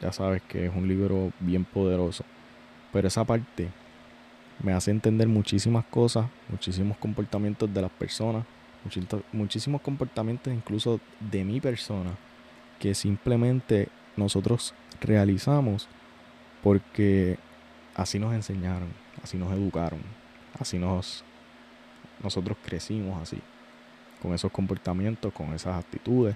ya 0.00 0.10
sabes 0.10 0.42
que 0.42 0.66
es 0.66 0.74
un 0.74 0.88
libro 0.88 1.30
bien 1.38 1.64
poderoso. 1.64 2.24
Pero 2.92 3.06
esa 3.06 3.22
parte 3.22 3.68
me 4.62 4.72
hace 4.72 4.90
entender 4.90 5.28
muchísimas 5.28 5.84
cosas, 5.86 6.26
muchísimos 6.48 6.96
comportamientos 6.98 7.72
de 7.72 7.82
las 7.82 7.90
personas, 7.90 8.44
muchísimos 9.32 9.80
comportamientos 9.80 10.52
incluso 10.52 11.00
de 11.20 11.44
mi 11.44 11.60
persona 11.60 12.10
que 12.78 12.94
simplemente 12.94 13.88
nosotros 14.16 14.74
realizamos 15.00 15.88
porque 16.62 17.38
así 17.94 18.18
nos 18.18 18.34
enseñaron, 18.34 18.88
así 19.22 19.36
nos 19.36 19.52
educaron, 19.52 20.00
así 20.58 20.78
nos 20.78 21.24
nosotros 22.22 22.56
crecimos 22.64 23.20
así, 23.22 23.38
con 24.20 24.34
esos 24.34 24.50
comportamientos, 24.50 25.32
con 25.32 25.54
esas 25.54 25.76
actitudes 25.76 26.34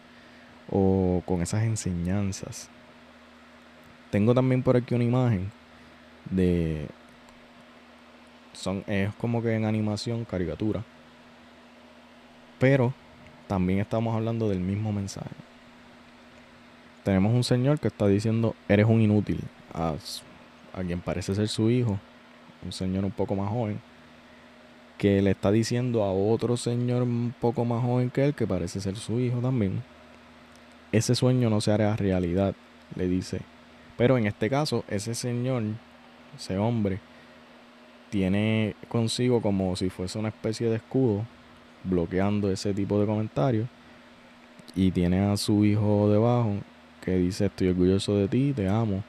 o 0.71 1.23
con 1.26 1.43
esas 1.43 1.64
enseñanzas. 1.64 2.69
Tengo 4.11 4.35
también 4.35 4.62
por 4.62 4.76
aquí 4.76 4.95
una 4.95 5.05
imagen 5.05 5.50
de 6.31 6.87
son 8.52 8.85
es 8.87 9.14
como 9.14 9.42
que 9.42 9.54
en 9.54 9.64
animación, 9.64 10.25
caricatura, 10.25 10.85
pero 12.59 12.92
también 13.47 13.80
estamos 13.80 14.14
hablando 14.14 14.49
del 14.49 14.61
mismo 14.61 14.92
mensaje. 14.92 15.35
Tenemos 17.04 17.35
un 17.35 17.42
señor 17.42 17.80
que 17.80 17.88
está 17.88 18.06
diciendo, 18.06 18.54
eres 18.68 18.87
un 18.87 19.00
inútil, 19.00 19.40
a, 19.75 19.94
a 20.73 20.82
quien 20.85 21.00
parece 21.00 21.35
ser 21.35 21.49
su 21.49 21.71
hijo, 21.71 21.99
un 22.64 22.73
señor 22.73 23.04
un 23.04 23.11
poco 23.11 23.35
más 23.35 23.50
joven, 23.50 23.80
que 24.99 25.21
le 25.21 25.32
está 25.32 25.50
diciendo 25.50 26.04
a 26.04 26.12
otro 26.12 26.56
señor 26.56 27.02
un 27.02 27.35
poco 27.40 27.64
más 27.64 27.82
joven 27.82 28.11
que 28.11 28.25
él, 28.25 28.35
que 28.35 28.47
parece 28.47 28.80
ser 28.80 28.94
su 28.97 29.18
hijo 29.18 29.38
también, 29.38 29.82
ese 30.92 31.14
sueño 31.14 31.50
no 31.50 31.61
se 31.61 31.73
hará 31.73 31.97
realidad, 31.97 32.54
le 32.94 33.09
dice. 33.09 33.40
Pero 33.97 34.16
en 34.18 34.26
este 34.26 34.49
caso, 34.49 34.85
ese 34.88 35.14
señor, 35.14 35.62
ese 36.37 36.59
hombre, 36.59 37.00
tiene 38.12 38.76
consigo 38.90 39.40
como 39.40 39.75
si 39.75 39.88
fuese 39.88 40.19
una 40.19 40.28
especie 40.28 40.69
de 40.69 40.76
escudo 40.76 41.25
bloqueando 41.83 42.50
ese 42.50 42.75
tipo 42.75 43.00
de 43.00 43.07
comentarios. 43.07 43.66
Y 44.76 44.90
tiene 44.90 45.21
a 45.21 45.37
su 45.38 45.64
hijo 45.64 46.11
debajo 46.11 46.57
que 47.02 47.16
dice 47.16 47.47
estoy 47.47 47.69
orgulloso 47.69 48.14
de 48.14 48.28
ti, 48.28 48.52
te 48.54 48.69
amo. 48.69 49.02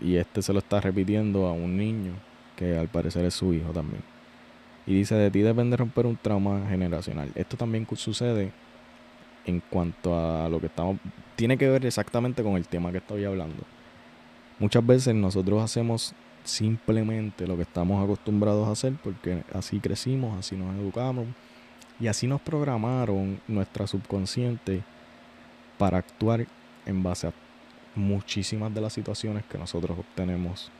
Y 0.00 0.14
este 0.14 0.42
se 0.42 0.52
lo 0.52 0.60
está 0.60 0.80
repitiendo 0.80 1.46
a 1.46 1.52
un 1.52 1.76
niño 1.76 2.12
que 2.54 2.78
al 2.78 2.86
parecer 2.86 3.24
es 3.24 3.34
su 3.34 3.52
hijo 3.52 3.72
también. 3.72 4.02
Y 4.86 4.94
dice 4.94 5.16
de 5.16 5.32
ti 5.32 5.40
depende 5.40 5.76
romper 5.76 6.06
un 6.06 6.16
trauma 6.16 6.68
generacional. 6.68 7.32
Esto 7.34 7.56
también 7.56 7.84
sucede 7.96 8.52
en 9.44 9.58
cuanto 9.58 10.16
a 10.16 10.48
lo 10.48 10.60
que 10.60 10.66
estamos... 10.66 10.98
Tiene 11.34 11.58
que 11.58 11.68
ver 11.68 11.84
exactamente 11.84 12.44
con 12.44 12.54
el 12.54 12.68
tema 12.68 12.92
que 12.92 12.98
estoy 12.98 13.24
hablando. 13.24 13.64
Muchas 14.60 14.86
veces 14.86 15.16
nosotros 15.16 15.60
hacemos 15.60 16.14
simplemente 16.44 17.46
lo 17.46 17.56
que 17.56 17.62
estamos 17.62 18.02
acostumbrados 18.02 18.68
a 18.68 18.72
hacer 18.72 18.94
porque 19.02 19.42
así 19.52 19.80
crecimos, 19.80 20.38
así 20.38 20.56
nos 20.56 20.74
educamos 20.76 21.26
y 22.00 22.06
así 22.06 22.26
nos 22.26 22.40
programaron 22.40 23.40
nuestra 23.48 23.86
subconsciente 23.86 24.82
para 25.78 25.98
actuar 25.98 26.46
en 26.86 27.02
base 27.02 27.28
a 27.28 27.32
muchísimas 27.94 28.72
de 28.74 28.80
las 28.80 28.92
situaciones 28.92 29.44
que 29.44 29.58
nosotros 29.58 29.98
obtenemos 29.98 30.70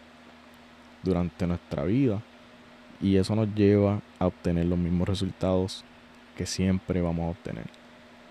durante 1.02 1.46
nuestra 1.46 1.84
vida. 1.84 2.22
Y 3.00 3.16
eso 3.16 3.34
nos 3.36 3.54
lleva 3.54 4.00
a 4.18 4.26
obtener 4.26 4.66
los 4.66 4.78
mismos 4.78 5.08
resultados 5.08 5.84
que 6.36 6.46
siempre 6.46 7.00
vamos 7.00 7.26
a 7.26 7.30
obtener. 7.30 7.66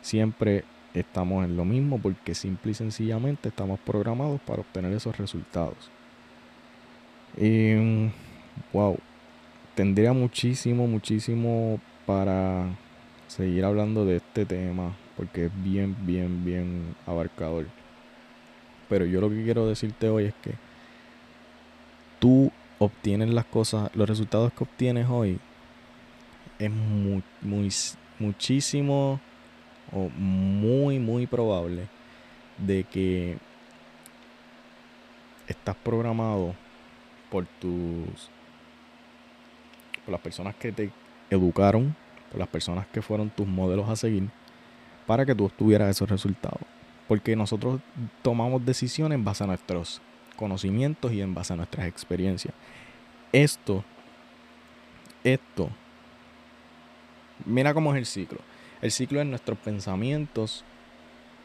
Siempre 0.02 0.66
estamos 0.94 1.46
en 1.46 1.56
lo 1.56 1.66
mismo 1.66 2.00
porque 2.00 2.36
simple 2.36 2.72
y 2.72 2.76
sencillamente 2.76 3.50
estamos 3.50 3.80
programados 3.80 4.42
para 4.42 4.62
obtener 4.62 4.92
esos 4.94 5.18
resultados. 5.18 5.90
Y, 7.38 8.12
wow, 8.74 8.98
tendría 9.76 10.14
muchísimo, 10.14 10.88
muchísimo 10.88 11.80
para 12.06 12.76
seguir 13.28 13.64
hablando 13.66 14.06
de 14.06 14.18
este 14.18 14.46
tema 14.46 14.96
porque 15.18 15.46
es 15.46 15.64
bien, 15.64 15.96
bien, 16.06 16.46
bien 16.46 16.96
abarcador. 17.06 17.66
Pero 18.88 19.06
yo 19.06 19.20
lo 19.20 19.30
que 19.30 19.44
quiero 19.44 19.68
decirte 19.68 20.10
hoy 20.10 20.26
es 20.26 20.34
que 20.36 20.54
tú 22.20 22.52
obtienes 22.80 23.30
las 23.30 23.46
cosas, 23.46 23.90
los 23.96 24.08
resultados 24.08 24.54
que 24.54 24.64
obtienes 24.64 25.08
hoy 25.10 25.40
es 26.60 26.72
muy, 26.72 27.24
muy, 27.42 27.70
muchísimo 28.20 29.20
o 29.92 30.10
muy, 30.10 31.00
muy 31.00 31.26
probable 31.26 31.88
de 32.60 32.84
que 32.84 33.38
estás 35.48 35.76
programado 35.78 36.56
por 37.30 37.46
tus 37.60 38.30
por 40.06 40.14
las 40.14 40.22
personas 40.22 40.56
que 40.56 40.72
te 40.72 40.90
educaron, 41.30 41.94
por 42.30 42.40
las 42.40 42.48
personas 42.48 42.88
que 42.88 43.02
fueron 43.02 43.30
tus 43.30 43.46
modelos 43.46 43.90
a 43.90 43.96
seguir, 43.98 44.30
para 45.06 45.26
que 45.26 45.36
tú 45.36 45.46
obtuvieras 45.46 45.90
esos 45.90 46.10
resultados. 46.10 46.62
Porque 47.10 47.36
nosotros 47.36 47.82
tomamos 48.22 48.66
decisiones 48.66 49.18
en 49.18 49.26
base 49.26 49.44
a 49.44 49.48
nuestros 49.48 50.02
conocimientos 50.38 51.12
y 51.12 51.22
en 51.22 51.34
base 51.34 51.54
a 51.54 51.56
nuestras 51.58 51.88
experiencias. 51.88 52.54
Esto, 53.34 53.84
esto, 55.26 55.70
mira 57.46 57.74
cómo 57.74 57.94
es 57.94 57.98
el 57.98 58.06
ciclo. 58.06 58.40
El 58.82 58.92
ciclo 58.92 59.20
es 59.20 59.28
nuestros 59.28 59.58
pensamientos 59.58 60.64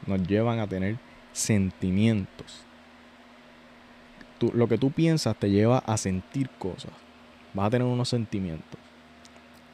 nos 0.06 0.22
llevan 0.26 0.60
a 0.60 0.66
tener 0.66 0.98
sentimientos. 1.32 2.64
Lo 4.52 4.68
que 4.68 4.78
tú 4.78 4.90
piensas 4.90 5.36
te 5.36 5.50
lleva 5.50 5.78
a 5.78 5.96
sentir 5.96 6.50
cosas. 6.58 6.90
Vas 7.54 7.66
a 7.66 7.70
tener 7.70 7.86
unos 7.86 8.08
sentimientos. 8.08 8.80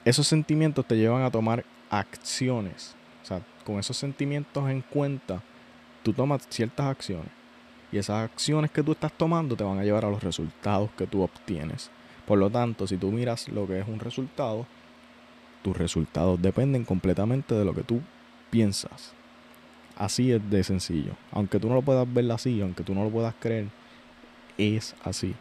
Esos 0.04 0.26
sentimientos 0.26 0.86
te 0.86 0.96
llevan 0.96 1.22
a 1.22 1.30
tomar 1.30 1.64
acciones. 1.90 2.94
O 3.22 3.26
sea, 3.26 3.42
con 3.64 3.78
esos 3.78 3.96
sentimientos 3.96 4.68
en 4.68 4.82
cuenta, 4.82 5.42
tú 6.02 6.12
tomas 6.12 6.46
ciertas 6.48 6.86
acciones. 6.86 7.30
Y 7.90 7.98
esas 7.98 8.24
acciones 8.24 8.70
que 8.70 8.82
tú 8.82 8.92
estás 8.92 9.12
tomando 9.12 9.56
te 9.56 9.64
van 9.64 9.78
a 9.78 9.84
llevar 9.84 10.04
a 10.04 10.10
los 10.10 10.22
resultados 10.22 10.90
que 10.96 11.06
tú 11.06 11.22
obtienes. 11.22 11.90
Por 12.26 12.38
lo 12.38 12.50
tanto, 12.50 12.86
si 12.86 12.96
tú 12.96 13.10
miras 13.10 13.48
lo 13.48 13.66
que 13.66 13.80
es 13.80 13.88
un 13.88 14.00
resultado, 14.00 14.66
tus 15.62 15.76
resultados 15.76 16.40
dependen 16.40 16.84
completamente 16.84 17.54
de 17.54 17.64
lo 17.64 17.74
que 17.74 17.82
tú 17.82 18.02
piensas. 18.50 19.12
Así 19.96 20.30
es 20.32 20.50
de 20.50 20.62
sencillo. 20.62 21.12
Aunque 21.32 21.58
tú 21.58 21.68
no 21.68 21.74
lo 21.74 21.82
puedas 21.82 22.12
ver 22.12 22.30
así, 22.30 22.60
aunque 22.60 22.84
tú 22.84 22.94
no 22.94 23.04
lo 23.04 23.10
puedas 23.10 23.34
creer, 23.40 23.66
es 24.58 24.94
así. 25.02 25.34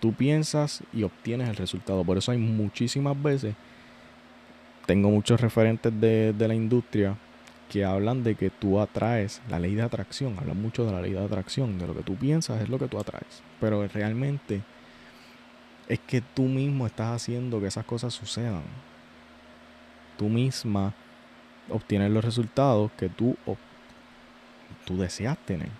Tú 0.00 0.12
piensas 0.12 0.82
y 0.92 1.02
obtienes 1.02 1.48
el 1.48 1.56
resultado. 1.56 2.04
Por 2.04 2.18
eso 2.18 2.30
hay 2.30 2.38
muchísimas 2.38 3.20
veces, 3.20 3.54
tengo 4.86 5.10
muchos 5.10 5.40
referentes 5.40 5.92
de, 6.00 6.32
de 6.32 6.48
la 6.48 6.54
industria 6.54 7.16
que 7.70 7.84
hablan 7.84 8.22
de 8.22 8.36
que 8.36 8.50
tú 8.50 8.78
atraes 8.78 9.42
la 9.48 9.58
ley 9.58 9.74
de 9.74 9.82
atracción. 9.82 10.36
Hablan 10.38 10.60
mucho 10.60 10.84
de 10.84 10.92
la 10.92 11.00
ley 11.00 11.12
de 11.12 11.24
atracción. 11.24 11.78
De 11.78 11.86
lo 11.86 11.94
que 11.94 12.02
tú 12.02 12.14
piensas 12.14 12.62
es 12.62 12.68
lo 12.68 12.78
que 12.78 12.86
tú 12.86 12.98
atraes. 12.98 13.42
Pero 13.60 13.86
realmente 13.88 14.62
es 15.88 15.98
que 15.98 16.20
tú 16.20 16.42
mismo 16.42 16.86
estás 16.86 17.22
haciendo 17.22 17.60
que 17.60 17.66
esas 17.66 17.84
cosas 17.84 18.14
sucedan 18.14 18.62
tú 20.16 20.28
misma 20.28 20.94
obtienes 21.68 22.10
los 22.10 22.24
resultados 22.24 22.90
que 22.92 23.08
tú, 23.08 23.36
tú 24.84 24.96
deseas 24.96 25.36
tener. 25.38 25.70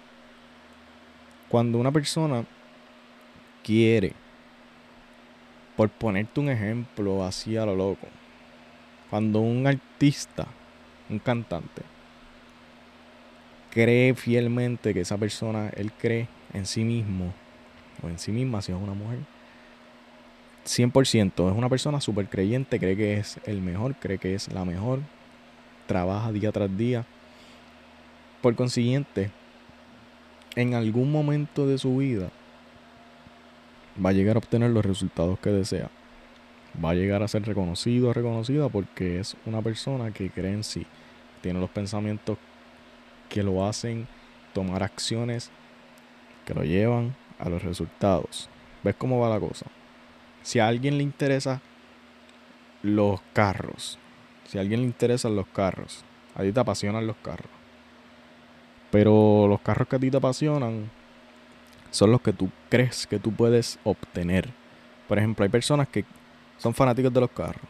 Cuando 1.49 1.79
una 1.79 1.93
persona 1.93 2.45
quiere, 3.63 4.13
por 5.77 5.89
ponerte 5.91 6.41
un 6.41 6.49
ejemplo 6.49 7.25
así 7.25 7.57
a 7.57 7.67
lo 7.67 7.77
loco, 7.77 8.07
cuando 9.11 9.41
un 9.41 9.67
artista, 9.67 10.47
un 11.09 11.19
cantante, 11.19 11.83
cree 13.71 14.15
fielmente 14.15 14.95
que 14.95 15.03
esa 15.03 15.19
persona, 15.19 15.71
él 15.77 15.93
cree 15.93 16.29
en 16.53 16.67
sí 16.67 16.83
mismo, 16.83 17.33
o 18.03 18.09
en 18.09 18.19
sí 18.19 18.33
misma 18.33 18.63
si 18.63 18.73
es 18.73 18.79
una 18.79 18.95
mujer, 18.95 19.19
100%. 20.67 21.51
Es 21.51 21.57
una 21.57 21.69
persona 21.69 22.01
súper 22.01 22.29
creyente, 22.29 22.79
cree 22.79 22.97
que 22.97 23.19
es 23.19 23.39
el 23.45 23.61
mejor, 23.61 23.95
cree 23.95 24.19
que 24.19 24.35
es 24.35 24.53
la 24.53 24.65
mejor. 24.65 25.01
Trabaja 25.87 26.33
día 26.33 26.53
tras 26.53 26.77
día. 26.77 27.05
Por 28.43 28.55
consiguiente, 28.57 29.31
en 30.57 30.75
algún 30.75 31.13
momento 31.13 31.67
de 31.67 31.79
su 31.79 31.99
vida 31.99 32.31
va 34.05 34.11
a 34.11 34.13
llegar 34.13 34.37
a 34.37 34.39
obtener 34.41 34.71
los 34.71 34.85
resultados 34.85 35.39
que 35.39 35.51
desea. 35.51 35.91
Va 36.85 36.91
a 36.91 36.95
llegar 36.95 37.23
a 37.23 37.29
ser 37.29 37.43
reconocido 37.47 38.09
o 38.09 38.13
reconocida 38.13 38.69
porque 38.69 39.21
es 39.21 39.37
una 39.47 39.63
persona 39.63 40.11
que 40.11 40.31
cree 40.31 40.53
en 40.53 40.65
sí. 40.65 40.87
Tiene 41.41 41.61
los 41.61 41.71
pensamientos 41.71 42.37
que 43.29 43.43
lo 43.43 43.65
hacen 43.67 44.09
tomar 44.53 44.83
acciones 44.83 45.51
que 46.45 46.55
lo 46.55 46.65
llevan 46.65 47.15
a 47.39 47.49
los 47.49 47.63
resultados. 47.63 48.49
¿Ves 48.83 48.95
cómo 48.97 49.21
va 49.21 49.29
la 49.29 49.41
cosa? 49.41 49.67
si 50.47 50.61
a 50.61 50.69
alguien 50.69 50.97
le 50.97 51.03
interesa 51.03 51.61
los 52.85 53.21
carros, 53.33 53.99
si 54.47 54.59
a 54.59 54.61
alguien 54.61 54.79
le 54.79 54.87
interesan 54.87 55.35
los 55.35 55.49
carros, 55.49 56.05
a 56.37 56.43
ti 56.43 56.53
te 56.53 56.61
apasionan 56.61 57.05
los 57.05 57.17
carros. 57.17 57.51
Pero 58.91 59.47
los 59.49 59.61
carros 59.61 59.89
que 59.89 59.97
a 59.97 59.99
ti 59.99 60.11
te 60.11 60.17
apasionan 60.17 60.91
son 61.91 62.13
los 62.13 62.21
que 62.21 62.33
tú 62.33 62.51
crees 62.69 63.07
que 63.07 63.19
tú 63.19 63.33
puedes 63.33 63.79
obtener. 63.85 64.49
Por 65.09 65.19
ejemplo, 65.19 65.45
hay 65.45 65.49
personas 65.49 65.89
que 65.89 66.05
son 66.59 66.75
fanáticos 66.75 67.13
de 67.13 67.21
los 67.21 67.31
carros, 67.31 67.63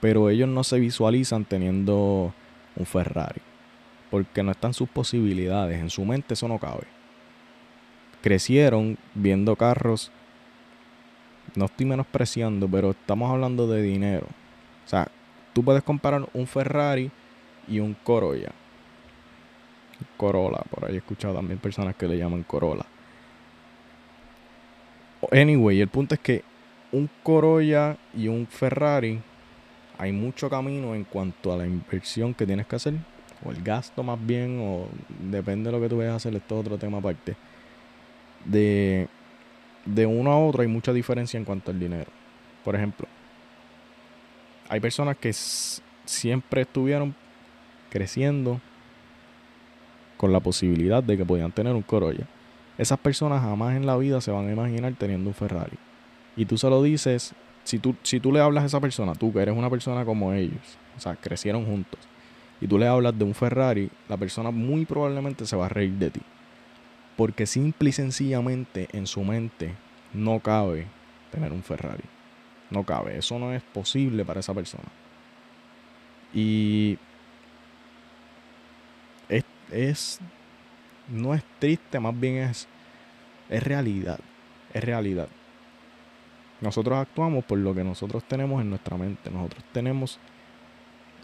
pero 0.00 0.28
ellos 0.28 0.48
no 0.48 0.64
se 0.64 0.78
visualizan 0.78 1.44
teniendo 1.44 2.32
un 2.74 2.86
Ferrari, 2.86 3.40
porque 4.10 4.42
no 4.42 4.50
están 4.50 4.74
sus 4.74 4.88
posibilidades, 4.88 5.80
en 5.80 5.90
su 5.90 6.04
mente 6.04 6.34
eso 6.34 6.48
no 6.48 6.58
cabe. 6.58 6.86
Crecieron 8.22 8.98
viendo 9.14 9.54
carros 9.56 10.10
no 11.54 11.66
estoy 11.66 11.86
menospreciando, 11.86 12.68
pero 12.68 12.90
estamos 12.90 13.30
hablando 13.30 13.66
de 13.66 13.82
dinero. 13.82 14.26
O 14.84 14.88
sea, 14.88 15.08
tú 15.52 15.62
puedes 15.64 15.82
comparar 15.82 16.28
un 16.32 16.46
Ferrari 16.46 17.10
y 17.68 17.80
un 17.80 17.94
Corolla. 17.94 18.52
Corolla, 20.16 20.62
por 20.70 20.84
ahí 20.84 20.94
he 20.94 20.98
escuchado 20.98 21.34
también 21.34 21.58
personas 21.58 21.94
que 21.96 22.08
le 22.08 22.18
llaman 22.18 22.42
Corolla. 22.42 22.86
Anyway, 25.32 25.80
el 25.80 25.88
punto 25.88 26.14
es 26.14 26.20
que 26.20 26.44
un 26.92 27.08
Corolla 27.22 27.96
y 28.14 28.28
un 28.28 28.46
Ferrari 28.46 29.20
hay 29.98 30.12
mucho 30.12 30.48
camino 30.50 30.94
en 30.94 31.04
cuanto 31.04 31.52
a 31.52 31.56
la 31.56 31.66
inversión 31.66 32.34
que 32.34 32.46
tienes 32.46 32.66
que 32.66 32.76
hacer, 32.76 32.94
o 33.44 33.50
el 33.50 33.62
gasto 33.62 34.02
más 34.02 34.24
bien, 34.24 34.60
o 34.60 34.88
depende 35.30 35.70
de 35.70 35.76
lo 35.76 35.82
que 35.82 35.88
tú 35.88 35.98
vayas 35.98 36.12
a 36.12 36.16
hacer, 36.16 36.34
esto 36.34 36.54
es 36.54 36.60
otro 36.60 36.78
tema 36.78 36.98
aparte. 36.98 37.36
De 38.44 39.08
de 39.86 40.04
uno 40.04 40.32
a 40.32 40.38
otro 40.38 40.62
hay 40.62 40.68
mucha 40.68 40.92
diferencia 40.92 41.38
en 41.38 41.44
cuanto 41.44 41.70
al 41.70 41.78
dinero. 41.78 42.10
Por 42.64 42.74
ejemplo, 42.74 43.06
hay 44.68 44.80
personas 44.80 45.16
que 45.16 45.32
siempre 45.32 46.62
estuvieron 46.62 47.14
creciendo 47.88 48.60
con 50.16 50.32
la 50.32 50.40
posibilidad 50.40 51.02
de 51.02 51.16
que 51.16 51.24
podían 51.24 51.52
tener 51.52 51.74
un 51.74 51.82
Corolla. 51.82 52.26
Esas 52.78 52.98
personas 52.98 53.42
jamás 53.42 53.76
en 53.76 53.86
la 53.86 53.96
vida 53.96 54.20
se 54.20 54.30
van 54.30 54.48
a 54.48 54.52
imaginar 54.52 54.94
teniendo 54.98 55.30
un 55.30 55.34
Ferrari. 55.34 55.76
Y 56.36 56.44
tú 56.44 56.58
se 56.58 56.68
lo 56.68 56.82
dices, 56.82 57.34
si 57.64 57.78
tú, 57.78 57.94
si 58.02 58.20
tú 58.20 58.32
le 58.32 58.40
hablas 58.40 58.64
a 58.64 58.66
esa 58.66 58.80
persona, 58.80 59.14
tú 59.14 59.32
que 59.32 59.40
eres 59.40 59.56
una 59.56 59.70
persona 59.70 60.04
como 60.04 60.32
ellos, 60.32 60.78
o 60.96 61.00
sea, 61.00 61.16
crecieron 61.16 61.64
juntos, 61.64 62.00
y 62.60 62.66
tú 62.66 62.78
le 62.78 62.86
hablas 62.86 63.18
de 63.18 63.24
un 63.24 63.34
Ferrari, 63.34 63.90
la 64.08 64.16
persona 64.16 64.50
muy 64.50 64.84
probablemente 64.86 65.46
se 65.46 65.56
va 65.56 65.66
a 65.66 65.70
reír 65.70 65.92
de 65.92 66.10
ti. 66.10 66.22
Porque 67.16 67.46
simple 67.46 67.90
y 67.90 67.92
sencillamente 67.92 68.88
en 68.92 69.06
su 69.06 69.24
mente 69.24 69.74
no 70.12 70.40
cabe 70.40 70.86
tener 71.30 71.52
un 71.52 71.62
Ferrari. 71.62 72.04
No 72.70 72.84
cabe. 72.84 73.16
Eso 73.18 73.38
no 73.38 73.52
es 73.52 73.62
posible 73.62 74.24
para 74.24 74.40
esa 74.40 74.54
persona. 74.54 74.88
Y 76.34 76.98
es, 79.70 80.20
no 81.08 81.34
es 81.34 81.42
triste, 81.58 82.00
más 82.00 82.18
bien 82.18 82.36
es, 82.36 82.68
es 83.48 83.62
realidad. 83.62 84.18
Es 84.72 84.84
realidad. 84.84 85.28
Nosotros 86.60 86.98
actuamos 86.98 87.44
por 87.44 87.58
lo 87.58 87.74
que 87.74 87.84
nosotros 87.84 88.24
tenemos 88.24 88.62
en 88.62 88.70
nuestra 88.70 88.96
mente. 88.96 89.30
Nosotros 89.30 89.64
tenemos 89.72 90.18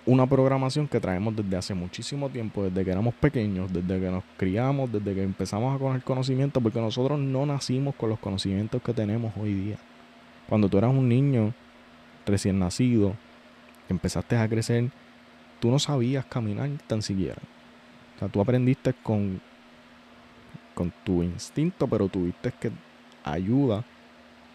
una 0.04 0.26
programación 0.26 0.88
que 0.88 1.00
traemos 1.00 1.34
desde 1.36 1.56
hace 1.56 1.74
muchísimo 1.74 2.28
tiempo, 2.28 2.64
desde 2.64 2.84
que 2.84 2.90
éramos 2.90 3.14
pequeños, 3.14 3.72
desde 3.72 4.00
que 4.00 4.10
nos 4.10 4.24
criamos, 4.36 4.90
desde 4.90 5.14
que 5.14 5.22
empezamos 5.22 5.74
a 5.74 5.78
coger 5.78 6.02
conocimiento, 6.02 6.60
porque 6.60 6.80
nosotros 6.80 7.18
no 7.18 7.46
nacimos 7.46 7.94
con 7.94 8.10
los 8.10 8.18
conocimientos 8.18 8.82
que 8.82 8.92
tenemos 8.92 9.32
hoy 9.36 9.54
día. 9.54 9.76
Cuando 10.48 10.68
tú 10.68 10.78
eras 10.78 10.90
un 10.90 11.08
niño 11.08 11.54
recién 12.26 12.58
nacido, 12.58 13.14
empezaste 13.88 14.36
a 14.36 14.48
crecer, 14.48 14.90
tú 15.60 15.70
no 15.70 15.78
sabías 15.78 16.24
caminar 16.26 16.68
tan 16.86 17.00
siquiera. 17.00 17.40
Tú 18.28 18.40
aprendiste 18.40 18.94
con, 18.94 19.40
con 20.74 20.92
tu 21.04 21.22
instinto, 21.22 21.86
pero 21.86 22.08
tuviste 22.08 22.52
que 22.52 22.70
ayuda, 23.24 23.84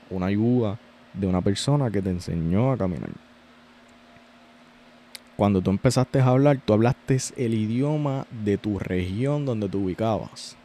una 0.09 0.27
ayuda 0.27 0.77
de 1.13 1.27
una 1.27 1.41
persona 1.41 1.89
que 1.89 2.01
te 2.01 2.09
enseñó 2.09 2.71
a 2.71 2.77
caminar. 2.77 3.09
Cuando 5.35 5.61
tú 5.61 5.69
empezaste 5.69 6.19
a 6.19 6.27
hablar, 6.27 6.59
tú 6.65 6.73
hablaste 6.73 7.17
el 7.35 7.53
idioma 7.53 8.25
de 8.43 8.57
tu 8.57 8.79
región 8.79 9.45
donde 9.45 9.69
te 9.69 9.77
ubicabas. 9.77 10.57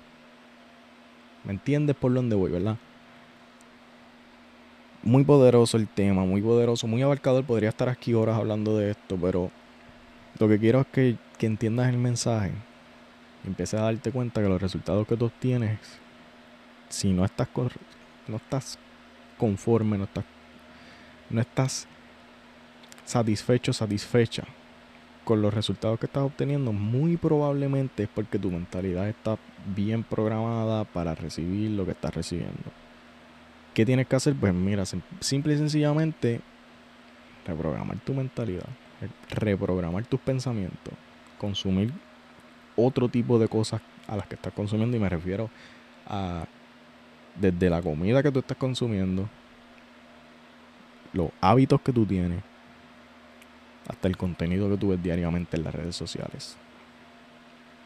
¿Me 1.45 1.53
entiendes 1.53 1.95
por 1.97 2.15
dónde 2.15 2.37
voy, 2.37 2.51
verdad? 2.51 2.79
Muy 5.03 5.25
poderoso 5.25 5.77
el 5.77 5.89
tema, 5.89 6.25
muy 6.25 6.41
poderoso, 6.41 6.87
muy 6.87 7.03
abarcador. 7.03 7.45
Podría 7.45 7.69
estar 7.69 7.89
aquí 7.89 8.15
horas 8.15 8.39
hablando 8.39 8.79
de 8.79 8.93
esto, 8.93 9.19
pero 9.21 9.51
lo 10.39 10.49
que 10.49 10.59
quiero 10.59 10.81
es 10.81 10.87
que, 10.87 11.17
entiendas 11.41 11.89
el 11.89 11.99
mensaje 11.99 12.53
y 13.45 13.49
empieces 13.49 13.79
a 13.81 13.85
darte 13.85 14.13
cuenta 14.13 14.43
que 14.43 14.49
los 14.49 14.61
resultados 14.61 15.07
que 15.07 15.17
tú 15.17 15.27
obtienes, 15.27 15.79
si 16.89 17.13
no 17.13 17.25
estás, 17.25 17.49
no 18.29 18.37
estás 18.37 18.79
conforme, 19.39 19.99
no 19.99 20.05
estás, 20.05 20.25
no 21.31 21.41
estás 21.41 21.87
satisfecho, 23.05 23.73
satisfecha 23.73 24.45
con 25.25 25.41
los 25.41 25.55
resultados 25.55 25.99
que 25.99 26.07
estás 26.07 26.25
obteniendo, 26.25 26.73
muy 26.73 27.17
probablemente 27.17 28.05
es 28.05 28.09
porque 28.09 28.39
tu 28.39 28.51
mentalidad 28.51 29.09
está 29.09 29.39
bien 29.75 30.03
programada 30.03 30.85
para 30.85 31.15
recibir 31.15 31.71
lo 31.71 31.85
que 31.85 31.93
estás 31.93 32.15
recibiendo. 32.15 32.73
¿Qué 33.73 33.87
tienes 33.87 34.07
que 34.07 34.17
hacer? 34.17 34.35
Pues 34.35 34.53
mira, 34.53 34.85
simple 35.21 35.55
y 35.55 35.59
sencillamente 35.59 36.41
reprogramar 37.47 37.99
tu 38.01 38.15
mentalidad 38.15 38.69
reprogramar 39.31 40.05
tus 40.07 40.21
pensamientos, 40.21 40.95
consumir 41.39 41.93
otro 42.77 43.09
tipo 43.09 43.39
de 43.39 43.49
cosas 43.49 43.81
a 44.07 44.17
las 44.17 44.27
que 44.27 44.35
estás 44.35 44.53
consumiendo 44.53 44.97
y 44.97 45.01
me 45.01 45.09
refiero 45.09 45.51
a 46.07 46.45
desde 47.37 47.71
la 47.71 47.81
comida 47.83 48.23
que 48.23 48.31
tú 48.31 48.41
estás 48.41 48.57
consumiendo, 48.57 49.29
los 51.13 51.31
hábitos 51.41 51.81
que 51.81 51.93
tú 51.93 52.05
tienes, 52.07 52.43
hasta 53.89 54.09
el 54.09 54.17
contenido 54.17 54.69
que 54.71 54.77
tú 54.77 54.89
ves 54.89 55.03
diariamente 55.03 55.57
en 55.57 55.65
las 55.65 55.75
redes 55.75 55.97
sociales. 55.97 56.57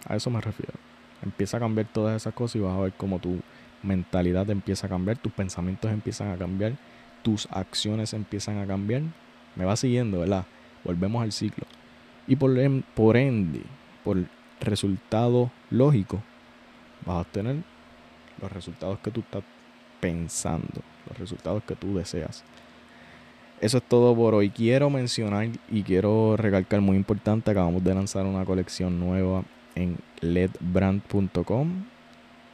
A 0.08 0.16
eso 0.16 0.30
me 0.30 0.40
refiero. 0.40 0.74
Empieza 1.22 1.56
a 1.56 1.60
cambiar 1.60 1.86
todas 1.92 2.16
esas 2.16 2.34
cosas 2.34 2.56
y 2.56 2.60
vas 2.60 2.76
a 2.76 2.80
ver 2.80 2.92
cómo 2.92 3.18
tu 3.18 3.40
mentalidad 3.82 4.48
empieza 4.50 4.86
a 4.86 4.90
cambiar, 4.90 5.16
tus 5.16 5.32
pensamientos 5.32 5.90
empiezan 5.90 6.30
a 6.30 6.36
cambiar, 6.36 6.74
tus 7.22 7.48
acciones 7.50 8.12
empiezan 8.12 8.58
a 8.58 8.66
cambiar. 8.66 9.02
Me 9.54 9.64
va 9.64 9.74
siguiendo, 9.76 10.20
¿verdad? 10.20 10.44
Volvemos 10.84 11.22
al 11.22 11.32
ciclo. 11.32 11.64
Y 12.26 12.36
por, 12.36 12.52
por 12.94 13.16
ende, 13.16 13.62
por 14.04 14.18
resultado 14.60 15.50
lógico, 15.70 16.22
vas 17.04 17.16
a 17.16 17.20
obtener 17.20 17.56
los 18.40 18.50
resultados 18.52 18.98
que 19.00 19.10
tú 19.10 19.20
estás 19.20 19.42
pensando, 20.00 20.80
los 21.08 21.18
resultados 21.18 21.62
que 21.64 21.76
tú 21.76 21.94
deseas. 21.96 22.44
Eso 23.60 23.78
es 23.78 23.84
todo 23.84 24.14
por 24.14 24.34
hoy. 24.34 24.50
Quiero 24.50 24.90
mencionar 24.90 25.48
y 25.70 25.82
quiero 25.82 26.36
recalcar 26.36 26.82
muy 26.82 26.96
importante, 26.96 27.50
acabamos 27.50 27.82
de 27.82 27.94
lanzar 27.94 28.26
una 28.26 28.44
colección 28.44 29.00
nueva 29.00 29.44
en 29.74 29.96
ledbrand.com. 30.20 31.86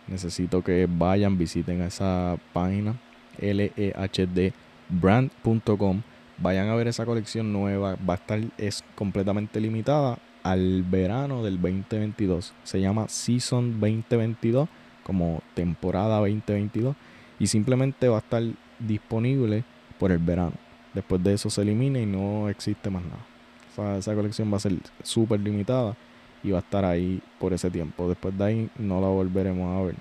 Necesito 0.07 0.63
que 0.63 0.89
vayan, 0.91 1.37
visiten 1.39 1.83
esa 1.83 2.37
página 2.53 2.95
lehdbrand.com 3.39 6.03
Vayan 6.39 6.69
a 6.69 6.75
ver 6.75 6.89
esa 6.89 7.07
colección 7.07 7.53
nueva. 7.53 7.97
Va 8.09 8.15
a 8.15 8.17
estar, 8.17 8.41
es 8.59 8.83
completamente 8.95 9.61
limitada 9.61 10.19
al 10.43 10.83
verano 10.83 11.43
del 11.43 11.61
2022. 11.61 12.53
Se 12.65 12.81
llama 12.81 13.09
Season 13.09 13.81
2022, 13.81 14.69
como 15.03 15.43
temporada 15.55 16.19
2022. 16.19 16.97
Y 17.39 17.47
simplemente 17.47 18.09
va 18.09 18.17
a 18.17 18.21
estar 18.21 18.43
disponible 18.79 19.65
por 19.99 20.13
el 20.13 20.19
verano. 20.19 20.53
Después 20.95 21.23
de 21.23 21.35
eso 21.35 21.51
se 21.51 21.63
elimina 21.63 21.99
y 21.99 22.07
no 22.07 22.49
existe 22.49 22.91
más 22.91 23.03
nada. 23.03 23.99
esa 23.99 24.15
colección 24.15 24.53
va 24.53 24.59
a 24.59 24.61
ser 24.61 24.75
súper 25.03 25.41
limitada 25.41 25.97
y 26.43 26.51
va 26.51 26.59
a 26.59 26.61
estar 26.61 26.85
ahí 26.85 27.21
por 27.39 27.53
ese 27.53 27.71
tiempo. 27.71 28.09
Después 28.09 28.37
de 28.37 28.45
ahí 28.45 28.71
no 28.79 29.01
la 29.01 29.09
volveremos 29.09 29.79
a 29.79 29.87
ver. 29.87 29.97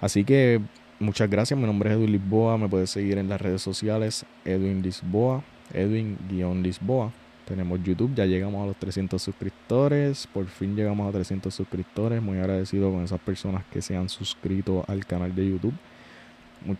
Así 0.00 0.24
que 0.24 0.60
Muchas 1.00 1.28
gracias, 1.28 1.58
mi 1.58 1.66
nombre 1.66 1.90
es 1.90 1.96
Edwin 1.96 2.12
Lisboa, 2.12 2.56
me 2.56 2.68
puedes 2.68 2.88
seguir 2.88 3.18
en 3.18 3.28
las 3.28 3.40
redes 3.40 3.60
sociales 3.60 4.24
Edwin 4.44 4.80
Lisboa, 4.80 5.42
Edwin-Lisboa. 5.72 7.12
Tenemos 7.44 7.82
YouTube, 7.82 8.14
ya 8.14 8.24
llegamos 8.24 8.62
a 8.62 8.66
los 8.66 8.76
300 8.76 9.20
suscriptores, 9.20 10.26
por 10.26 10.46
fin 10.46 10.74
llegamos 10.74 11.06
a 11.08 11.12
300 11.12 11.54
suscriptores, 11.54 12.22
muy 12.22 12.38
agradecido 12.38 12.90
con 12.90 13.04
esas 13.04 13.20
personas 13.20 13.64
que 13.70 13.82
se 13.82 13.96
han 13.96 14.08
suscrito 14.08 14.82
al 14.88 15.04
canal 15.04 15.34
de 15.34 15.50
YouTube, 15.50 15.74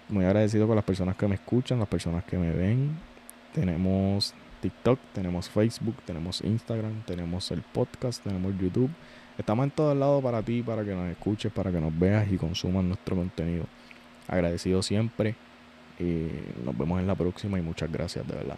muy, 0.09 0.25
agradecido 0.25 0.67
con 0.67 0.77
las 0.77 0.85
personas 0.85 1.17
que 1.17 1.29
me 1.29 1.35
escuchan, 1.35 1.79
las 1.79 1.89
personas 1.89 2.25
que 2.25 2.39
me 2.39 2.51
ven. 2.51 2.97
Tenemos 3.53 4.33
TikTok, 4.63 4.99
tenemos 5.13 5.51
Facebook, 5.51 5.97
tenemos 6.07 6.41
Instagram, 6.41 7.03
tenemos 7.05 7.51
el 7.51 7.61
podcast, 7.61 8.23
tenemos 8.25 8.59
YouTube. 8.59 8.91
Estamos 9.37 9.65
en 9.65 9.71
todos 9.71 9.95
lados 9.95 10.23
para 10.23 10.43
ti, 10.43 10.63
para 10.63 10.85
que 10.85 10.95
nos 10.95 11.11
escuches, 11.11 11.53
para 11.53 11.71
que 11.71 11.81
nos 11.81 11.97
veas 11.99 12.31
y 12.33 12.39
consumas 12.39 12.85
nuestro 12.85 13.17
contenido. 13.17 13.67
Agradecido 14.27 14.83
siempre. 14.83 15.35
Y 16.01 16.29
nos 16.65 16.77
vemos 16.77 17.01
en 17.01 17.07
la 17.07 17.15
próxima 17.15 17.59
y 17.59 17.63
muchas 17.63 17.93
gracias 17.93 18.27
de 18.27 18.35
verdad. 18.35 18.57